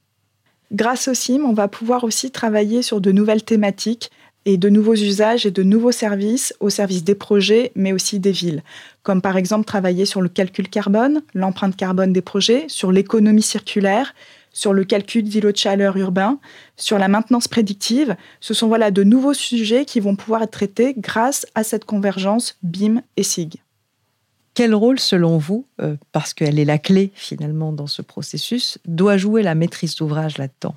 Grâce 0.72 1.06
au 1.06 1.14
CIM, 1.14 1.44
on 1.44 1.52
va 1.52 1.68
pouvoir 1.68 2.02
aussi 2.02 2.32
travailler 2.32 2.82
sur 2.82 3.00
de 3.00 3.12
nouvelles 3.12 3.44
thématiques 3.44 4.10
et 4.46 4.56
de 4.56 4.68
nouveaux 4.68 4.94
usages 4.94 5.46
et 5.46 5.50
de 5.50 5.62
nouveaux 5.62 5.92
services 5.92 6.54
au 6.60 6.70
service 6.70 7.04
des 7.04 7.14
projets, 7.14 7.72
mais 7.74 7.92
aussi 7.92 8.20
des 8.20 8.32
villes, 8.32 8.62
comme 9.02 9.22
par 9.22 9.36
exemple 9.36 9.64
travailler 9.64 10.04
sur 10.04 10.20
le 10.20 10.28
calcul 10.28 10.68
carbone, 10.68 11.22
l'empreinte 11.34 11.76
carbone 11.76 12.12
des 12.12 12.22
projets, 12.22 12.66
sur 12.68 12.92
l'économie 12.92 13.42
circulaire, 13.42 14.14
sur 14.52 14.72
le 14.72 14.84
calcul 14.84 15.24
d'îlots 15.24 15.52
de 15.52 15.56
chaleur 15.56 15.96
urbains, 15.96 16.38
sur 16.76 16.98
la 16.98 17.08
maintenance 17.08 17.48
prédictive. 17.48 18.16
Ce 18.40 18.54
sont 18.54 18.68
voilà 18.68 18.90
de 18.90 19.02
nouveaux 19.02 19.34
sujets 19.34 19.84
qui 19.84 20.00
vont 20.00 20.16
pouvoir 20.16 20.42
être 20.42 20.52
traités 20.52 20.94
grâce 20.96 21.46
à 21.54 21.64
cette 21.64 21.84
convergence 21.84 22.56
BIM 22.62 23.02
et 23.16 23.22
SIG. 23.22 23.56
Quel 24.54 24.72
rôle, 24.72 25.00
selon 25.00 25.36
vous, 25.36 25.66
euh, 25.80 25.96
parce 26.12 26.32
qu'elle 26.32 26.60
est 26.60 26.64
la 26.64 26.78
clé 26.78 27.10
finalement 27.14 27.72
dans 27.72 27.88
ce 27.88 28.02
processus, 28.02 28.78
doit 28.86 29.16
jouer 29.16 29.42
la 29.42 29.56
maîtrise 29.56 29.96
d'ouvrage 29.96 30.38
là-dedans? 30.38 30.76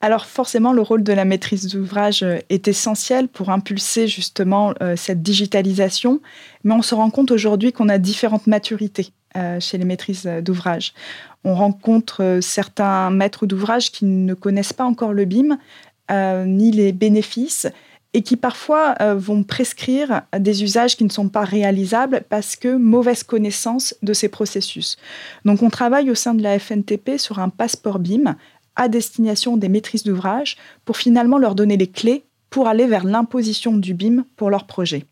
Alors 0.00 0.26
forcément, 0.26 0.72
le 0.72 0.82
rôle 0.82 1.02
de 1.02 1.12
la 1.12 1.24
maîtrise 1.24 1.66
d'ouvrage 1.66 2.22
euh, 2.22 2.38
est 2.50 2.68
essentiel 2.68 3.26
pour 3.28 3.50
impulser 3.50 4.06
justement 4.06 4.72
euh, 4.80 4.94
cette 4.96 5.22
digitalisation, 5.22 6.20
mais 6.62 6.74
on 6.74 6.82
se 6.82 6.94
rend 6.94 7.10
compte 7.10 7.30
aujourd'hui 7.30 7.72
qu'on 7.72 7.88
a 7.88 7.98
différentes 7.98 8.46
maturités 8.46 9.12
chez 9.60 9.78
les 9.78 9.84
maîtrises 9.84 10.28
d'ouvrage. 10.42 10.94
On 11.44 11.54
rencontre 11.54 12.40
certains 12.42 13.10
maîtres 13.10 13.46
d'ouvrage 13.46 13.92
qui 13.92 14.04
ne 14.04 14.34
connaissent 14.34 14.72
pas 14.72 14.84
encore 14.84 15.12
le 15.12 15.26
BIM, 15.26 15.58
ni 16.44 16.72
les 16.72 16.90
bénéfices, 16.92 17.68
et 18.14 18.22
qui 18.22 18.36
parfois 18.36 18.94
euh, 19.00 19.14
vont 19.14 19.42
prescrire 19.42 20.22
des 20.36 20.62
usages 20.62 20.96
qui 20.96 21.04
ne 21.04 21.10
sont 21.10 21.28
pas 21.28 21.44
réalisables 21.44 22.24
parce 22.28 22.56
que 22.56 22.76
mauvaise 22.76 23.22
connaissance 23.22 23.94
de 24.02 24.12
ces 24.14 24.28
processus. 24.28 24.96
Donc 25.44 25.62
on 25.62 25.70
travaille 25.70 26.10
au 26.10 26.14
sein 26.14 26.34
de 26.34 26.42
la 26.42 26.58
FNTP 26.58 27.18
sur 27.18 27.38
un 27.38 27.50
passeport 27.50 27.98
BIM 27.98 28.36
à 28.78 28.88
destination 28.88 29.58
des 29.58 29.68
maîtrises 29.68 30.04
d'ouvrage 30.04 30.56
pour 30.86 30.96
finalement 30.96 31.36
leur 31.36 31.54
donner 31.54 31.76
les 31.76 31.88
clés 31.88 32.24
pour 32.48 32.66
aller 32.68 32.86
vers 32.86 33.04
l'imposition 33.04 33.76
du 33.76 33.92
BIM 33.92 34.24
pour 34.36 34.48
leur 34.48 34.66
projet. 34.66 35.04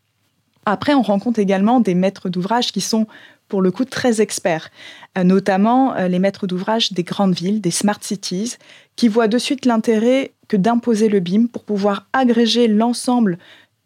Après, 0.65 0.95
on 0.95 1.03
rencontre 1.03 1.39
également 1.39 1.79
des 1.79 1.93
maîtres 1.93 2.29
d'ouvrage 2.29 2.71
qui 2.71 2.81
sont 2.81 3.05
pour 3.47 3.61
le 3.61 3.71
coup 3.71 3.85
très 3.85 4.19
experts, 4.19 4.69
euh, 5.17 5.23
notamment 5.23 5.95
euh, 5.95 6.07
les 6.07 6.19
maîtres 6.19 6.47
d'ouvrage 6.47 6.91
des 6.91 7.03
grandes 7.03 7.35
villes, 7.35 7.61
des 7.61 7.71
smart 7.71 7.99
cities, 8.01 8.55
qui 8.95 9.07
voient 9.07 9.27
de 9.27 9.37
suite 9.37 9.65
l'intérêt 9.65 10.33
que 10.47 10.57
d'imposer 10.57 11.07
le 11.07 11.19
BIM 11.19 11.47
pour 11.47 11.63
pouvoir 11.63 12.07
agréger 12.11 12.67
l'ensemble 12.67 13.37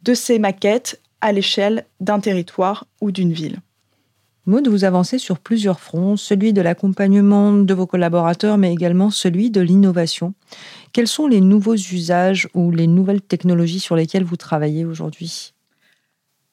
de 0.03 0.13
ces 0.13 0.39
maquettes 0.39 1.00
à 1.21 1.31
l'échelle 1.31 1.85
d'un 2.00 2.19
territoire 2.19 2.85
ou 3.01 3.11
d'une 3.11 3.33
ville. 3.33 3.59
Maud, 4.48 4.67
vous 4.67 4.86
avancez 4.86 5.19
sur 5.19 5.38
plusieurs 5.38 5.79
fronts, 5.79 6.17
celui 6.17 6.51
de 6.51 6.62
l'accompagnement 6.62 7.53
de 7.53 7.74
vos 7.75 7.86
collaborateurs, 7.86 8.57
mais 8.57 8.74
également 8.74 9.12
celui 9.12 9.51
de 9.51 9.62
l'innovation. 9.62 10.33
Quels 10.93 11.07
sont 11.07 11.27
les 11.27 11.41
nouveaux 11.41 11.75
usages 11.75 12.50
ou 12.55 12.71
les 12.71 12.88
nouvelles 12.88 13.21
technologies 13.21 13.79
sur 13.79 13.95
lesquelles 13.95 14.24
vous 14.24 14.38
travaillez 14.38 14.83
aujourd'hui? 14.83 15.53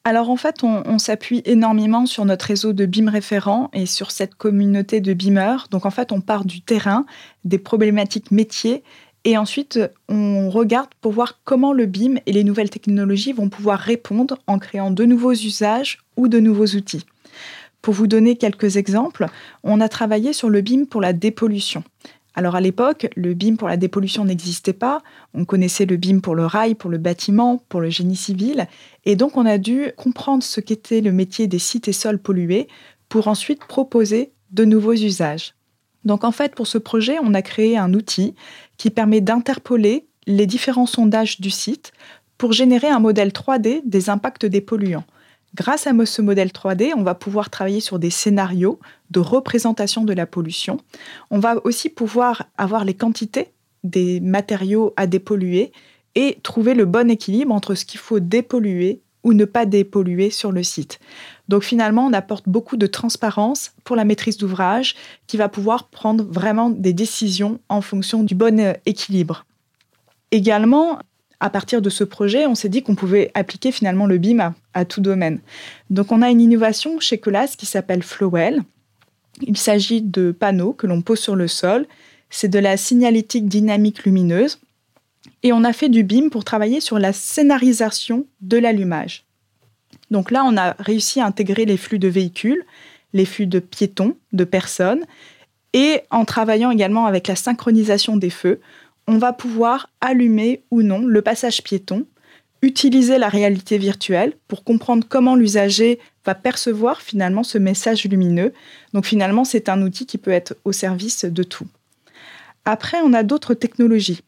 Alors 0.03 0.29
en 0.29 0.35
fait, 0.35 0.63
on, 0.63 0.97
s'appuie 0.99 1.41
énormément 1.45 2.05
sur 2.05 2.25
notre 2.25 2.45
réseau 2.45 2.73
de 2.73 2.85
BIM 2.85 3.09
référents 3.09 3.69
et 3.73 3.85
sur 3.85 4.11
cette 4.11 4.35
communauté 4.35 5.01
de 5.01 5.13
BIMers. 5.13 5.67
Donc 5.71 5.85
en 5.85 5.91
fait, 5.91 6.11
on 6.11 6.21
part 6.21 6.45
du 6.45 6.61
terrain, 6.61 7.05
des 7.43 7.59
problématiques 7.59 8.31
métiers, 8.31 8.83
et 9.25 9.37
ensuite 9.37 9.79
on 10.07 10.49
regarde 10.49 10.89
pour 11.01 11.11
voir 11.11 11.39
comment 11.43 11.73
le 11.73 11.85
BIM 11.85 12.15
et 12.25 12.31
les 12.31 12.43
nouvelles 12.43 12.69
technologies 12.69 13.33
vont 13.33 13.49
pouvoir 13.49 13.79
répondre 13.79 14.37
en 14.47 14.59
créant 14.59 14.91
de 14.91 15.05
nouveaux 15.05 15.33
usages 15.33 15.99
ou 16.15 16.27
de 16.27 16.39
nouveaux 16.39 16.67
outils. 16.67 17.05
Pour 17.81 17.93
vous 17.93 18.07
donner 18.07 18.35
quelques 18.35 18.77
exemples, 18.77 19.27
on 19.63 19.81
a 19.81 19.89
travaillé 19.89 20.33
sur 20.33 20.49
le 20.49 20.61
BIM 20.61 20.85
pour 20.85 21.01
la 21.01 21.13
dépollution. 21.13 21.83
Alors 22.35 22.55
à 22.55 22.61
l'époque, 22.61 23.07
le 23.15 23.33
BIM 23.33 23.55
pour 23.55 23.67
la 23.67 23.77
dépollution 23.77 24.23
n'existait 24.23 24.73
pas. 24.73 25.01
On 25.33 25.45
connaissait 25.45 25.85
le 25.85 25.97
BIM 25.97 26.19
pour 26.19 26.35
le 26.35 26.45
rail, 26.45 26.75
pour 26.75 26.89
le 26.89 26.97
bâtiment, 26.97 27.61
pour 27.69 27.81
le 27.81 27.89
génie 27.89 28.15
civil. 28.15 28.67
Et 29.05 29.15
donc 29.15 29.35
on 29.37 29.45
a 29.45 29.57
dû 29.57 29.91
comprendre 29.97 30.43
ce 30.43 30.61
qu'était 30.61 31.01
le 31.01 31.11
métier 31.11 31.47
des 31.47 31.59
sites 31.59 31.87
et 31.87 31.93
sols 31.93 32.19
pollués 32.19 32.67
pour 33.09 33.27
ensuite 33.27 33.65
proposer 33.65 34.31
de 34.51 34.65
nouveaux 34.65 34.93
usages. 34.93 35.53
Donc 36.05 36.23
en 36.23 36.31
fait, 36.31 36.55
pour 36.55 36.67
ce 36.67 36.77
projet, 36.77 37.17
on 37.21 37.33
a 37.33 37.41
créé 37.41 37.77
un 37.77 37.93
outil 37.93 38.35
qui 38.77 38.89
permet 38.89 39.21
d'interpoler 39.21 40.07
les 40.27 40.45
différents 40.45 40.85
sondages 40.85 41.41
du 41.41 41.49
site 41.49 41.91
pour 42.37 42.53
générer 42.53 42.87
un 42.87 42.99
modèle 42.99 43.29
3D 43.29 43.81
des 43.85 44.09
impacts 44.09 44.45
des 44.45 44.61
polluants. 44.61 45.05
Grâce 45.55 45.87
à 45.87 46.05
ce 46.05 46.21
modèle 46.21 46.49
3D, 46.49 46.91
on 46.95 47.03
va 47.03 47.15
pouvoir 47.15 47.49
travailler 47.49 47.79
sur 47.79 47.99
des 47.99 48.09
scénarios 48.11 48.79
de 49.09 49.19
représentation 49.19 50.03
de 50.03 50.13
la 50.13 50.25
pollution. 50.25 50.79
On 51.31 51.39
va 51.39 51.55
aussi 51.65 51.89
pouvoir 51.89 52.45
avoir 52.57 52.85
les 52.85 52.93
quantités 52.93 53.49
des 53.83 54.19
matériaux 54.19 54.93
à 54.97 55.07
dépolluer 55.07 55.71
et 56.15 56.37
trouver 56.43 56.73
le 56.73 56.85
bon 56.85 57.09
équilibre 57.09 57.53
entre 57.53 57.75
ce 57.75 57.85
qu'il 57.85 57.99
faut 57.99 58.19
dépolluer 58.19 59.01
ou 59.23 59.33
ne 59.33 59.45
pas 59.45 59.65
dépolluer 59.65 60.29
sur 60.29 60.51
le 60.51 60.63
site. 60.63 60.99
Donc 61.47 61.63
finalement, 61.63 62.05
on 62.05 62.13
apporte 62.13 62.47
beaucoup 62.47 62.77
de 62.77 62.87
transparence 62.87 63.71
pour 63.83 63.95
la 63.95 64.05
maîtrise 64.05 64.37
d'ouvrage 64.37 64.95
qui 65.27 65.37
va 65.37 65.49
pouvoir 65.49 65.89
prendre 65.89 66.23
vraiment 66.23 66.69
des 66.69 66.93
décisions 66.93 67.59
en 67.69 67.81
fonction 67.81 68.23
du 68.23 68.35
bon 68.35 68.59
euh, 68.59 68.73
équilibre. 68.85 69.45
Également, 70.31 70.99
à 71.39 71.49
partir 71.49 71.81
de 71.81 71.89
ce 71.89 72.03
projet, 72.03 72.45
on 72.45 72.55
s'est 72.55 72.69
dit 72.69 72.83
qu'on 72.83 72.95
pouvait 72.95 73.31
appliquer 73.33 73.71
finalement 73.71 74.05
le 74.05 74.17
BIM 74.17 74.53
à, 74.73 74.85
tout 74.85 75.01
domaine. 75.01 75.39
Donc 75.89 76.11
on 76.11 76.21
a 76.21 76.29
une 76.29 76.41
innovation 76.41 76.99
chez 76.99 77.17
Colas 77.17 77.55
qui 77.57 77.65
s'appelle 77.65 78.03
Flowell. 78.03 78.61
Il 79.41 79.57
s'agit 79.57 80.01
de 80.01 80.31
panneaux 80.31 80.73
que 80.73 80.87
l'on 80.87 81.01
pose 81.01 81.19
sur 81.19 81.35
le 81.35 81.47
sol. 81.47 81.87
C'est 82.29 82.49
de 82.49 82.59
la 82.59 82.75
signalétique 82.75 83.47
dynamique 83.47 84.03
lumineuse. 84.03 84.59
Et 85.43 85.53
on 85.53 85.63
a 85.63 85.71
fait 85.71 85.89
du 85.89 86.03
BIM 86.03 86.29
pour 86.29 86.43
travailler 86.43 86.81
sur 86.81 86.99
la 86.99 87.13
scénarisation 87.13 88.25
de 88.41 88.57
l'allumage. 88.57 89.23
Donc 90.11 90.31
là, 90.31 90.43
on 90.45 90.57
a 90.57 90.75
réussi 90.79 91.21
à 91.21 91.25
intégrer 91.25 91.65
les 91.65 91.77
flux 91.77 91.99
de 91.99 92.07
véhicules, 92.07 92.65
les 93.13 93.25
flux 93.25 93.47
de 93.47 93.59
piétons, 93.59 94.15
de 94.33 94.43
personnes, 94.43 95.05
et 95.73 96.01
en 96.09 96.25
travaillant 96.25 96.71
également 96.71 97.05
avec 97.05 97.27
la 97.27 97.35
synchronisation 97.35 98.17
des 98.17 98.29
feux, 98.29 98.59
on 99.09 99.17
va 99.17 99.33
pouvoir 99.33 99.89
allumer 100.01 100.61
ou 100.69 100.83
non 100.83 100.99
le 100.99 101.23
passage 101.23 101.63
piéton, 101.63 102.05
utiliser 102.61 103.17
la 103.17 103.27
réalité 103.27 103.79
virtuelle 103.79 104.33
pour 104.47 104.63
comprendre 104.63 105.07
comment 105.09 105.35
l'usager 105.35 105.97
va 106.25 106.35
percevoir 106.35 107.01
finalement 107.01 107.41
ce 107.41 107.57
message 107.57 108.05
lumineux. 108.05 108.53
Donc 108.93 109.07
finalement, 109.07 109.45
c'est 109.45 109.67
un 109.67 109.81
outil 109.81 110.05
qui 110.05 110.19
peut 110.19 110.29
être 110.29 110.55
au 110.63 110.71
service 110.71 111.25
de 111.25 111.41
tout. 111.41 111.65
Après, 112.65 112.99
on 113.03 113.13
a 113.13 113.23
d'autres 113.23 113.55
technologies. 113.55 114.21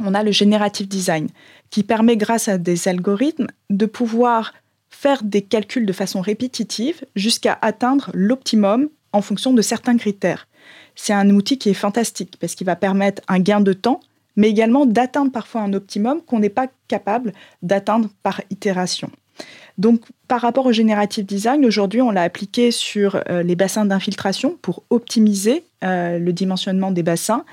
On 0.00 0.12
a 0.12 0.24
le 0.24 0.32
generative 0.32 0.88
design 0.88 1.28
qui 1.70 1.84
permet 1.84 2.16
grâce 2.16 2.48
à 2.48 2.58
des 2.58 2.88
algorithmes 2.88 3.46
de 3.70 3.86
pouvoir 3.86 4.54
faire 4.90 5.22
des 5.22 5.42
calculs 5.42 5.86
de 5.86 5.92
façon 5.92 6.20
répétitive 6.20 7.04
jusqu'à 7.14 7.56
atteindre 7.62 8.10
l'optimum 8.12 8.88
en 9.12 9.22
fonction 9.22 9.52
de 9.52 9.62
certains 9.62 9.96
critères. 9.96 10.48
C'est 10.96 11.12
un 11.12 11.30
outil 11.30 11.58
qui 11.58 11.68
est 11.68 11.74
fantastique 11.74 12.38
parce 12.40 12.56
qu'il 12.56 12.66
va 12.66 12.74
permettre 12.74 13.22
un 13.28 13.38
gain 13.38 13.60
de 13.60 13.72
temps 13.72 14.00
mais 14.36 14.48
également 14.48 14.86
d'atteindre 14.86 15.32
parfois 15.32 15.62
un 15.62 15.72
optimum 15.72 16.20
qu'on 16.22 16.38
n'est 16.38 16.48
pas 16.48 16.68
capable 16.88 17.32
d'atteindre 17.62 18.08
par 18.22 18.40
itération. 18.50 19.10
Donc, 19.78 20.00
par 20.28 20.40
rapport 20.40 20.66
au 20.66 20.72
générative 20.72 21.26
design, 21.26 21.64
aujourd'hui, 21.66 22.00
on 22.00 22.10
l'a 22.10 22.22
appliqué 22.22 22.70
sur 22.70 23.22
euh, 23.28 23.42
les 23.42 23.56
bassins 23.56 23.84
d'infiltration 23.84 24.56
pour 24.62 24.82
optimiser 24.88 25.64
euh, 25.84 26.18
le 26.18 26.32
dimensionnement 26.32 26.90
des 26.90 27.02
bassins. 27.02 27.44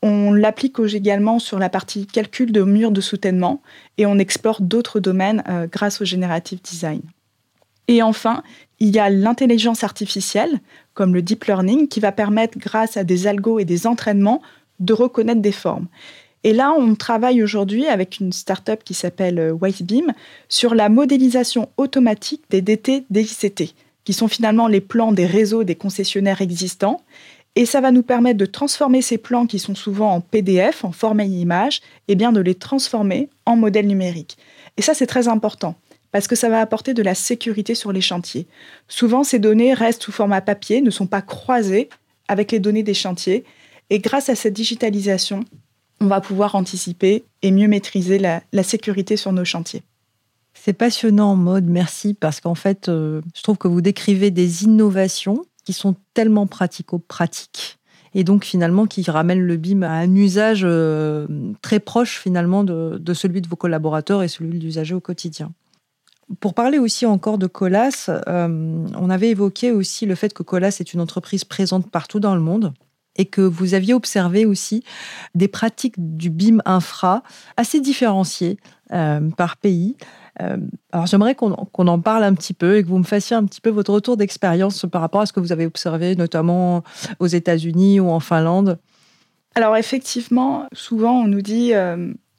On 0.00 0.32
l'applique 0.32 0.78
également 0.78 1.38
sur 1.38 1.58
la 1.58 1.68
partie 1.68 2.06
calcul 2.06 2.52
de 2.52 2.62
murs 2.62 2.92
de 2.92 3.00
soutènement 3.00 3.62
et 3.98 4.06
on 4.06 4.18
explore 4.18 4.60
d'autres 4.60 5.00
domaines 5.00 5.42
euh, 5.48 5.66
grâce 5.66 6.00
au 6.00 6.04
générative 6.04 6.60
design. 6.62 7.00
Et 7.88 8.02
enfin, 8.02 8.42
il 8.80 8.94
y 8.94 8.98
a 8.98 9.10
l'intelligence 9.10 9.82
artificielle, 9.82 10.60
comme 10.94 11.14
le 11.14 11.22
deep 11.22 11.44
learning, 11.44 11.88
qui 11.88 12.00
va 12.00 12.12
permettre, 12.12 12.58
grâce 12.58 12.96
à 12.96 13.04
des 13.04 13.26
algos 13.26 13.58
et 13.58 13.64
des 13.64 13.86
entraînements, 13.86 14.42
de 14.80 14.92
reconnaître 14.92 15.40
des 15.40 15.52
formes. 15.52 15.86
Et 16.44 16.52
là, 16.52 16.74
on 16.78 16.94
travaille 16.94 17.42
aujourd'hui 17.42 17.86
avec 17.86 18.20
une 18.20 18.32
start-up 18.32 18.82
qui 18.84 18.92
s'appelle 18.92 19.38
euh, 19.38 19.52
WhiteBeam 19.52 20.12
sur 20.50 20.74
la 20.74 20.90
modélisation 20.90 21.70
automatique 21.78 22.42
des 22.50 22.60
DT 22.60 23.04
DICT, 23.08 23.74
qui 24.04 24.12
sont 24.12 24.28
finalement 24.28 24.68
les 24.68 24.82
plans 24.82 25.12
des 25.12 25.24
réseaux 25.26 25.64
des 25.64 25.74
concessionnaires 25.74 26.42
existants. 26.42 27.00
Et 27.56 27.64
ça 27.64 27.80
va 27.80 27.92
nous 27.92 28.02
permettre 28.02 28.36
de 28.36 28.46
transformer 28.46 29.00
ces 29.00 29.16
plans 29.16 29.46
qui 29.46 29.58
sont 29.58 29.74
souvent 29.74 30.12
en 30.12 30.20
PDF, 30.20 30.84
en 30.84 30.92
format 30.92 31.24
image, 31.24 31.80
et 32.08 32.14
bien 32.14 32.30
de 32.30 32.40
les 32.40 32.54
transformer 32.54 33.30
en 33.46 33.56
modèle 33.56 33.86
numérique. 33.86 34.36
Et 34.76 34.82
ça, 34.82 34.92
c'est 34.92 35.06
très 35.06 35.28
important 35.28 35.76
parce 36.12 36.28
que 36.28 36.36
ça 36.36 36.48
va 36.48 36.60
apporter 36.60 36.94
de 36.94 37.02
la 37.02 37.14
sécurité 37.14 37.74
sur 37.74 37.90
les 37.90 38.00
chantiers. 38.00 38.46
Souvent, 38.86 39.24
ces 39.24 39.40
données 39.40 39.74
restent 39.74 40.02
sous 40.02 40.12
format 40.12 40.40
papier, 40.40 40.80
ne 40.80 40.90
sont 40.90 41.08
pas 41.08 41.22
croisées 41.22 41.88
avec 42.28 42.52
les 42.52 42.60
données 42.60 42.84
des 42.84 42.94
chantiers. 42.94 43.44
Et 43.90 43.98
grâce 43.98 44.28
à 44.28 44.36
cette 44.36 44.54
digitalisation, 44.54 45.44
on 46.04 46.08
va 46.08 46.20
pouvoir 46.20 46.54
anticiper 46.54 47.24
et 47.40 47.50
mieux 47.50 47.66
maîtriser 47.66 48.18
la, 48.18 48.62
sécurité 48.62 49.16
sur 49.16 49.32
nos 49.32 49.44
chantiers. 49.44 49.82
C'est 50.52 50.74
passionnant, 50.74 51.34
mode. 51.34 51.64
Merci, 51.64 52.14
parce 52.14 52.40
qu'en 52.40 52.54
fait, 52.54 52.88
euh, 52.88 53.22
je 53.34 53.42
trouve 53.42 53.56
que 53.56 53.68
vous 53.68 53.80
décrivez 53.80 54.30
des 54.30 54.64
innovations 54.64 55.44
qui 55.64 55.72
sont 55.72 55.96
tellement 56.12 56.46
pratico-pratiques 56.46 57.78
et 58.14 58.22
donc 58.22 58.44
finalement 58.44 58.86
qui 58.86 59.02
ramènent 59.10 59.40
le 59.40 59.56
BIM 59.56 59.82
à 59.82 59.90
un 59.90 60.14
usage 60.14 60.60
euh, 60.64 61.26
très 61.62 61.80
proche 61.80 62.20
finalement 62.20 62.62
de, 62.62 63.14
celui 63.14 63.40
de 63.40 63.48
vos 63.48 63.56
collaborateurs 63.56 64.22
et 64.22 64.28
celui 64.28 64.58
de 64.58 64.64
l'usager 64.64 64.94
au 64.94 65.00
quotidien. 65.00 65.52
Pour 66.40 66.54
parler 66.54 66.78
aussi 66.78 67.06
encore 67.06 67.38
de 67.38 67.46
Colas, 67.46 68.10
euh, 68.28 68.86
on 68.94 69.10
avait 69.10 69.30
évoqué 69.30 69.72
aussi 69.72 70.06
le 70.06 70.14
fait 70.14 70.32
que 70.32 70.42
Colas 70.42 70.76
est 70.80 70.92
une 70.92 71.00
entreprise 71.00 71.44
présente 71.44 71.90
partout 71.90 72.20
dans 72.20 72.34
le 72.34 72.40
monde 72.40 72.72
et 73.16 73.26
que 73.26 73.40
vous 73.40 73.74
aviez 73.74 73.94
observé 73.94 74.44
aussi 74.46 74.82
des 75.34 75.48
pratiques 75.48 75.94
du 75.98 76.30
BIM 76.30 76.58
infra 76.64 77.22
assez 77.56 77.80
différenciées 77.80 78.58
euh, 78.92 79.30
par 79.36 79.56
pays. 79.56 79.96
Euh, 80.42 80.56
alors 80.92 81.06
j'aimerais 81.06 81.34
qu'on 81.34 81.52
en 81.52 82.00
parle 82.00 82.24
un 82.24 82.34
petit 82.34 82.54
peu 82.54 82.76
et 82.76 82.82
que 82.82 82.88
vous 82.88 82.98
me 82.98 83.04
fassiez 83.04 83.36
un 83.36 83.44
petit 83.44 83.60
peu 83.60 83.70
votre 83.70 83.92
retour 83.92 84.16
d'expérience 84.16 84.84
par 84.90 85.00
rapport 85.00 85.20
à 85.20 85.26
ce 85.26 85.32
que 85.32 85.40
vous 85.40 85.52
avez 85.52 85.66
observé, 85.66 86.16
notamment 86.16 86.82
aux 87.20 87.26
États-Unis 87.26 88.00
ou 88.00 88.10
en 88.10 88.20
Finlande. 88.20 88.78
Alors 89.54 89.76
effectivement, 89.76 90.66
souvent 90.72 91.20
on 91.20 91.28
nous 91.28 91.42
dit 91.42 91.72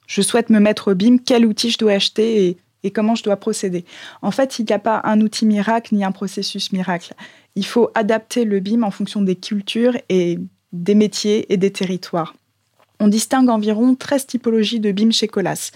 je 0.07 0.21
souhaite 0.21 0.49
me 0.49 0.59
mettre 0.59 0.91
au 0.91 0.95
BIM, 0.95 1.17
quel 1.25 1.45
outil 1.45 1.71
je 1.71 1.77
dois 1.77 1.93
acheter 1.93 2.47
et 2.47 2.57
et 2.85 2.91
comment 2.91 3.15
je 3.15 3.23
dois 3.23 3.35
procéder. 3.35 3.83
En 4.21 4.31
fait, 4.31 4.59
il 4.59 4.65
n'y 4.65 4.73
a 4.73 4.79
pas 4.79 5.01
un 5.03 5.19
outil 5.21 5.45
miracle 5.45 5.95
ni 5.95 6.05
un 6.05 6.11
processus 6.11 6.71
miracle. 6.71 7.13
Il 7.55 7.65
faut 7.65 7.89
adapter 7.95 8.45
le 8.45 8.59
BIM 8.59 8.83
en 8.83 8.91
fonction 8.91 9.21
des 9.21 9.35
cultures 9.35 9.97
et 10.07 10.39
des 10.83 10.95
métiers 10.95 11.51
et 11.51 11.57
des 11.57 11.71
territoires. 11.71 12.35
On 12.99 13.07
distingue 13.07 13.49
environ 13.49 13.95
13 13.95 14.27
typologies 14.27 14.79
de 14.79 14.91
BIM 14.91 15.11
chez 15.11 15.27
Colas. 15.27 15.71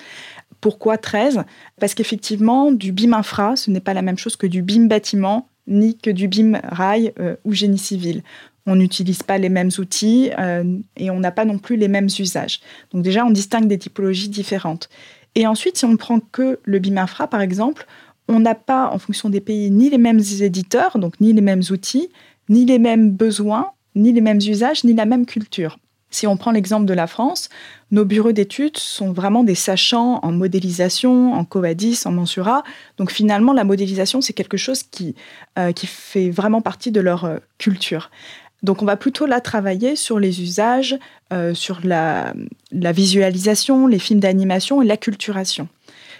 Pourquoi 0.61 0.97
13 0.97 1.43
Parce 1.79 1.93
qu'effectivement, 1.93 2.71
du 2.71 2.91
BIM 2.91 3.13
infra, 3.13 3.55
ce 3.55 3.71
n'est 3.71 3.79
pas 3.79 3.93
la 3.93 4.01
même 4.01 4.17
chose 4.17 4.35
que 4.35 4.47
du 4.47 4.61
BIM 4.61 4.87
bâtiment, 4.87 5.47
ni 5.67 5.97
que 5.97 6.09
du 6.09 6.27
BIM 6.27 6.59
rail 6.63 7.13
euh, 7.19 7.35
ou 7.45 7.53
génie 7.53 7.77
civil. 7.77 8.23
On 8.65 8.75
n'utilise 8.75 9.23
pas 9.23 9.37
les 9.37 9.49
mêmes 9.49 9.69
outils 9.77 10.31
euh, 10.37 10.63
et 10.97 11.09
on 11.09 11.19
n'a 11.19 11.31
pas 11.31 11.45
non 11.45 11.57
plus 11.57 11.75
les 11.75 11.87
mêmes 11.87 12.09
usages. 12.19 12.59
Donc 12.91 13.03
déjà, 13.03 13.25
on 13.25 13.31
distingue 13.31 13.67
des 13.67 13.77
typologies 13.77 14.29
différentes. 14.29 14.89
Et 15.35 15.47
ensuite, 15.47 15.77
si 15.77 15.85
on 15.85 15.89
ne 15.89 15.97
prend 15.97 16.19
que 16.19 16.59
le 16.63 16.79
BIM 16.79 16.97
Infra, 16.97 17.27
par 17.27 17.41
exemple, 17.41 17.85
on 18.27 18.39
n'a 18.39 18.55
pas, 18.55 18.89
en 18.91 18.99
fonction 18.99 19.29
des 19.29 19.41
pays, 19.41 19.71
ni 19.71 19.89
les 19.89 19.97
mêmes 19.97 20.19
éditeurs, 20.41 20.99
donc 20.99 21.19
ni 21.19 21.33
les 21.33 21.41
mêmes 21.41 21.63
outils, 21.71 22.09
ni 22.47 22.65
les 22.65 22.79
mêmes 22.79 23.11
besoins, 23.11 23.71
ni 23.95 24.13
les 24.13 24.21
mêmes 24.21 24.37
usages, 24.37 24.83
ni 24.83 24.93
la 24.93 25.05
même 25.05 25.25
culture. 25.25 25.77
Si 26.11 26.25
on 26.25 26.37
prend 26.37 26.51
l'exemple 26.51 26.85
de 26.85 26.93
la 26.93 27.05
France, 27.05 27.49
nos 27.91 28.03
bureaux 28.03 28.31
d'études 28.31 28.77
sont 28.77 29.11
vraiment 29.11 29.43
des 29.43 29.53
sachants 29.53 30.19
en 30.23 30.31
modélisation, 30.31 31.33
en 31.33 31.45
Covadis, 31.45 32.01
en 32.05 32.11
Mensura. 32.11 32.63
Donc 32.97 33.11
finalement, 33.11 33.53
la 33.53 33.63
modélisation, 33.63 34.19
c'est 34.19 34.33
quelque 34.33 34.57
chose 34.57 34.81
qui, 34.81 35.15
euh, 35.59 35.71
qui 35.71 35.85
fait 35.85 36.31
vraiment 36.31 36.61
partie 36.61 36.91
de 36.91 36.99
leur 36.99 37.25
euh, 37.25 37.37
culture. 37.59 38.09
Donc 38.63 38.81
on 38.81 38.85
va 38.85 38.97
plutôt 38.97 39.25
là 39.25 39.39
travailler 39.39 39.95
sur 39.95 40.19
les 40.19 40.41
usages, 40.41 40.97
euh, 41.31 41.53
sur 41.53 41.79
la, 41.83 42.33
visualisation, 42.71 43.87
les 43.87 43.99
films 43.99 44.19
d'animation 44.19 44.81
et 44.81 44.85
l'acculturation. 44.85 45.67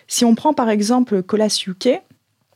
Si 0.08 0.24
on 0.24 0.36
prend 0.36 0.54
par 0.54 0.70
exemple 0.70 1.22
Colas 1.22 1.64
UK, 1.68 2.02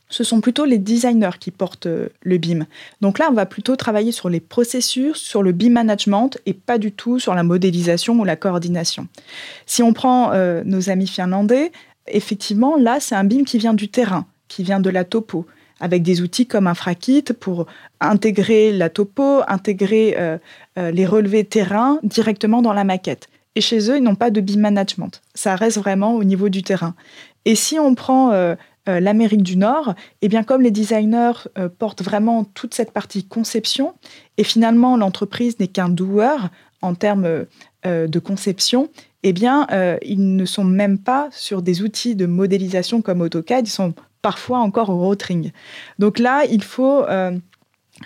ce 0.08 0.24
sont 0.24 0.40
plutôt 0.40 0.64
les 0.64 0.78
designers 0.78 1.38
qui 1.40 1.50
portent 1.50 1.86
euh, 1.86 2.08
le 2.22 2.38
BIM. 2.38 2.66
Donc 3.00 3.18
là, 3.18 3.28
on 3.30 3.34
va 3.34 3.46
plutôt 3.46 3.76
travailler 3.76 4.12
sur 4.12 4.28
les 4.28 4.40
processus, 4.40 5.16
sur 5.16 5.42
le 5.42 5.52
BIM 5.52 5.70
management 5.70 6.30
et 6.46 6.54
pas 6.54 6.78
du 6.78 6.92
tout 6.92 7.18
sur 7.18 7.34
la 7.34 7.42
modélisation 7.42 8.14
ou 8.14 8.24
la 8.24 8.36
coordination. 8.36 9.08
Si 9.66 9.82
on 9.82 9.92
prend 9.92 10.32
euh, 10.32 10.62
nos 10.64 10.90
amis 10.90 11.06
finlandais, 11.06 11.72
effectivement, 12.06 12.76
là, 12.76 12.98
c'est 13.00 13.14
un 13.14 13.24
BIM 13.24 13.44
qui 13.44 13.58
vient 13.58 13.74
du 13.74 13.88
terrain, 13.88 14.26
qui 14.48 14.62
vient 14.62 14.80
de 14.80 14.90
la 14.90 15.04
topo 15.04 15.46
avec 15.80 16.02
des 16.02 16.20
outils 16.20 16.46
comme 16.46 16.68
InfraKit 16.68 17.24
pour 17.40 17.66
intégrer 18.00 18.72
la 18.72 18.90
topo, 18.90 19.40
intégrer 19.48 20.14
euh, 20.16 20.38
les 20.76 21.04
relevés 21.04 21.44
terrain 21.44 21.98
directement 22.04 22.62
dans 22.62 22.72
la 22.72 22.84
maquette. 22.84 23.28
Et 23.56 23.60
chez 23.60 23.90
eux, 23.90 23.96
ils 23.96 24.02
n'ont 24.02 24.14
pas 24.14 24.30
de 24.30 24.40
BIM 24.40 24.60
management. 24.60 25.20
Ça 25.34 25.56
reste 25.56 25.78
vraiment 25.78 26.14
au 26.14 26.24
niveau 26.24 26.48
du 26.48 26.62
terrain. 26.62 26.94
Et 27.44 27.56
si 27.56 27.78
on 27.78 27.94
prend 27.94 28.32
l'Amérique 28.86 29.42
du 29.42 29.56
Nord, 29.56 29.94
eh 30.22 30.28
bien 30.28 30.42
comme 30.42 30.62
les 30.62 30.70
designers 30.70 31.48
portent 31.78 32.02
vraiment 32.02 32.44
toute 32.44 32.74
cette 32.74 32.92
partie 32.92 33.24
conception, 33.24 33.94
et 34.36 34.44
finalement 34.44 34.96
l'entreprise 34.96 35.58
n'est 35.58 35.68
qu'un 35.68 35.88
doueur 35.88 36.50
en 36.82 36.94
termes 36.94 37.46
de 37.84 38.18
conception, 38.18 38.90
eh 39.22 39.32
bien 39.32 39.66
ils 40.02 40.36
ne 40.36 40.44
sont 40.44 40.64
même 40.64 40.98
pas 40.98 41.28
sur 41.32 41.62
des 41.62 41.82
outils 41.82 42.14
de 42.14 42.26
modélisation 42.26 43.00
comme 43.00 43.22
AutoCAD, 43.22 43.66
ils 43.66 43.70
sont 43.70 43.94
parfois 44.24 44.60
encore 44.60 44.88
au 44.88 44.98
rotring. 44.98 45.52
Donc 45.98 46.18
là, 46.18 46.46
il 46.50 46.64
faut 46.64 47.04
euh, 47.04 47.38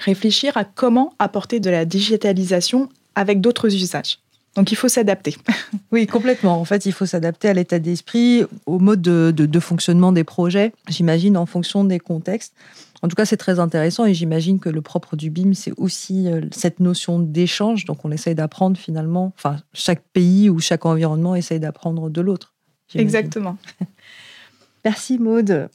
réfléchir 0.00 0.56
à 0.56 0.64
comment 0.64 1.14
apporter 1.20 1.60
de 1.60 1.70
la 1.70 1.84
digitalisation 1.84 2.88
avec 3.14 3.40
d'autres 3.40 3.72
usages. 3.72 4.18
Donc 4.58 4.72
il 4.72 4.74
faut 4.74 4.88
s'adapter. 4.88 5.36
oui, 5.92 6.08
complètement. 6.08 6.60
En 6.60 6.64
fait, 6.64 6.84
il 6.84 6.92
faut 6.92 7.06
s'adapter 7.06 7.48
à 7.48 7.52
l'état 7.52 7.78
d'esprit, 7.78 8.42
au 8.66 8.80
mode 8.80 9.00
de, 9.00 9.60
fonctionnement 9.60 10.10
des 10.10 10.24
projets, 10.24 10.72
j'imagine, 10.88 11.36
en 11.36 11.46
fonction 11.46 11.84
des 11.84 12.00
contextes. 12.00 12.54
En 13.00 13.06
tout 13.06 13.14
cas, 13.14 13.24
c'est 13.24 13.36
très 13.36 13.60
intéressant 13.60 14.04
et 14.04 14.14
j'imagine 14.14 14.58
que 14.58 14.68
le 14.68 14.82
propre 14.82 15.14
du 15.14 15.30
BIM, 15.30 15.54
c'est 15.54 15.72
aussi 15.76 16.26
euh, 16.26 16.40
cette 16.50 16.80
notion 16.80 17.20
d'échange. 17.20 17.84
Donc 17.84 18.04
on 18.04 18.10
essaye 18.10 18.34
d'apprendre 18.34 18.76
finalement, 18.76 19.32
enfin, 19.36 19.58
chaque 19.72 20.02
pays 20.12 20.50
ou 20.50 20.58
chaque 20.58 20.84
environnement 20.84 21.36
essaye 21.36 21.60
d'apprendre 21.60 22.10
de 22.10 22.20
l'autre. 22.20 22.54
Exactement. 22.96 23.56
Merci 24.84 25.20
Maude. 25.20 25.68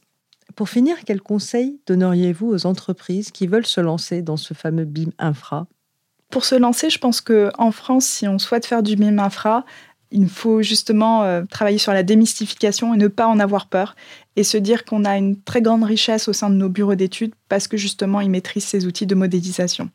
Pour 0.56 0.68
finir, 0.68 0.96
quels 1.06 1.22
conseils 1.22 1.80
donneriez-vous 1.86 2.52
aux 2.52 2.66
entreprises 2.66 3.30
qui 3.30 3.46
veulent 3.46 3.64
se 3.64 3.80
lancer 3.80 4.20
dans 4.20 4.36
ce 4.36 4.52
fameux 4.52 4.84
BIM 4.84 5.10
infra? 5.18 5.66
Pour 6.30 6.44
se 6.44 6.54
lancer, 6.54 6.90
je 6.90 6.98
pense 6.98 7.20
qu'en 7.20 7.70
France, 7.70 8.06
si 8.06 8.26
on 8.26 8.38
souhaite 8.38 8.66
faire 8.66 8.82
du 8.82 8.96
BIM 8.96 9.18
infra, 9.18 9.64
il 10.14 10.28
faut 10.28 10.62
justement 10.62 11.24
euh, 11.24 11.42
travailler 11.50 11.78
sur 11.78 11.92
la 11.92 12.04
démystification 12.04 12.94
et 12.94 12.96
ne 12.96 13.08
pas 13.08 13.26
en 13.26 13.40
avoir 13.40 13.66
peur 13.66 13.96
et 14.36 14.44
se 14.44 14.56
dire 14.56 14.84
qu'on 14.84 15.04
a 15.04 15.16
une 15.16 15.40
très 15.40 15.60
grande 15.60 15.82
richesse 15.82 16.28
au 16.28 16.32
sein 16.32 16.50
de 16.50 16.54
nos 16.54 16.68
bureaux 16.68 16.94
d'études 16.94 17.32
parce 17.48 17.66
que 17.66 17.76
justement 17.76 18.20
ils 18.20 18.30
maîtrisent 18.30 18.64
ces 18.64 18.86
outils 18.86 19.06
de 19.06 19.14
modélisation. 19.16 19.90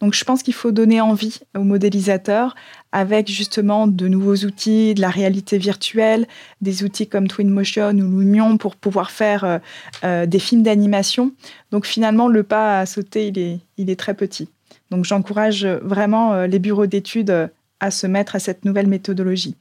Donc 0.00 0.14
je 0.14 0.24
pense 0.24 0.42
qu'il 0.42 0.52
faut 0.54 0.72
donner 0.72 1.00
envie 1.00 1.40
aux 1.56 1.64
modélisateurs 1.64 2.54
avec 2.92 3.30
justement 3.30 3.86
de 3.86 4.08
nouveaux 4.08 4.36
outils, 4.44 4.94
de 4.94 5.00
la 5.00 5.10
réalité 5.10 5.56
virtuelle, 5.56 6.26
des 6.60 6.84
outils 6.84 7.06
comme 7.06 7.26
Twinmotion 7.26 7.92
ou 7.92 8.20
Lumion 8.20 8.58
pour 8.58 8.76
pouvoir 8.76 9.10
faire 9.10 9.44
euh, 9.44 9.58
euh, 10.04 10.26
des 10.26 10.38
films 10.38 10.62
d'animation. 10.62 11.32
Donc 11.70 11.86
finalement 11.86 12.28
le 12.28 12.42
pas 12.42 12.80
à 12.80 12.86
sauter 12.86 13.32
il 13.78 13.90
est 13.90 13.96
très 13.98 14.14
petit. 14.14 14.48
Donc 14.92 15.04
j'encourage 15.04 15.66
vraiment 15.66 16.44
les 16.44 16.60
bureaux 16.60 16.86
d'études 16.86 17.50
à 17.82 17.90
se 17.90 18.06
mettre 18.06 18.36
à 18.36 18.38
cette 18.38 18.64
nouvelle 18.64 18.86
méthodologie. 18.86 19.56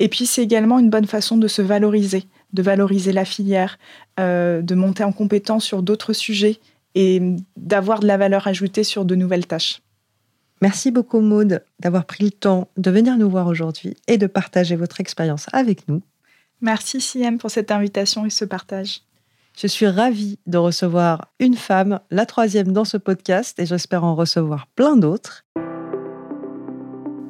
Et 0.00 0.08
puis 0.08 0.26
c'est 0.26 0.42
également 0.42 0.80
une 0.80 0.90
bonne 0.90 1.06
façon 1.06 1.36
de 1.36 1.46
se 1.46 1.62
valoriser, 1.62 2.24
de 2.52 2.62
valoriser 2.62 3.12
la 3.12 3.24
filière, 3.24 3.78
euh, 4.18 4.60
de 4.60 4.74
monter 4.74 5.04
en 5.04 5.12
compétence 5.12 5.64
sur 5.64 5.84
d'autres 5.84 6.12
sujets 6.12 6.58
et 6.96 7.22
d'avoir 7.56 8.00
de 8.00 8.08
la 8.08 8.16
valeur 8.16 8.48
ajoutée 8.48 8.82
sur 8.82 9.04
de 9.04 9.14
nouvelles 9.14 9.46
tâches. 9.46 9.82
Merci 10.60 10.90
beaucoup 10.90 11.20
Maude 11.20 11.62
d'avoir 11.78 12.06
pris 12.06 12.24
le 12.24 12.32
temps 12.32 12.66
de 12.76 12.90
venir 12.90 13.16
nous 13.16 13.30
voir 13.30 13.46
aujourd'hui 13.46 13.96
et 14.08 14.18
de 14.18 14.26
partager 14.26 14.74
votre 14.74 15.00
expérience 15.00 15.46
avec 15.52 15.86
nous. 15.86 16.02
Merci 16.60 17.00
Siem 17.00 17.38
pour 17.38 17.52
cette 17.52 17.70
invitation 17.70 18.26
et 18.26 18.30
ce 18.30 18.44
partage. 18.44 19.02
Je 19.58 19.66
suis 19.66 19.86
ravie 19.86 20.38
de 20.46 20.58
recevoir 20.58 21.26
une 21.38 21.56
femme, 21.56 22.00
la 22.10 22.24
troisième 22.24 22.72
dans 22.72 22.84
ce 22.84 22.96
podcast, 22.96 23.58
et 23.58 23.66
j'espère 23.66 24.04
en 24.04 24.14
recevoir 24.14 24.66
plein 24.74 24.96
d'autres. 24.96 25.44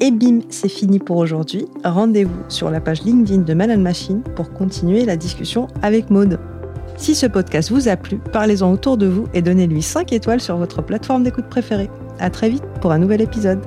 Et 0.01 0.11
bim, 0.11 0.41
c'est 0.49 0.69
fini 0.69 0.99
pour 0.99 1.17
aujourd'hui. 1.17 1.67
Rendez-vous 1.85 2.43
sur 2.49 2.71
la 2.71 2.81
page 2.81 3.03
LinkedIn 3.03 3.43
de 3.43 3.55
Man 3.55 3.83
Machine 3.83 4.23
pour 4.37 4.53
continuer 4.53 5.05
la 5.05 5.17
discussion 5.17 5.67
avec 5.83 6.09
Maude. 6.09 6.39
Si 6.97 7.15
ce 7.15 7.27
podcast 7.27 7.71
vous 7.71 7.89
a 7.89 7.97
plu, 7.97 8.19
parlez-en 8.19 8.73
autour 8.73 8.97
de 8.97 9.07
vous 9.07 9.27
et 9.35 9.43
donnez-lui 9.43 9.83
5 9.83 10.13
étoiles 10.13 10.41
sur 10.41 10.57
votre 10.57 10.83
plateforme 10.83 11.25
d'écoute 11.25 11.49
préférée. 11.49 11.91
À 12.19 12.31
très 12.31 12.49
vite 12.49 12.65
pour 12.81 12.93
un 12.93 12.99
nouvel 12.99 13.21
épisode. 13.21 13.61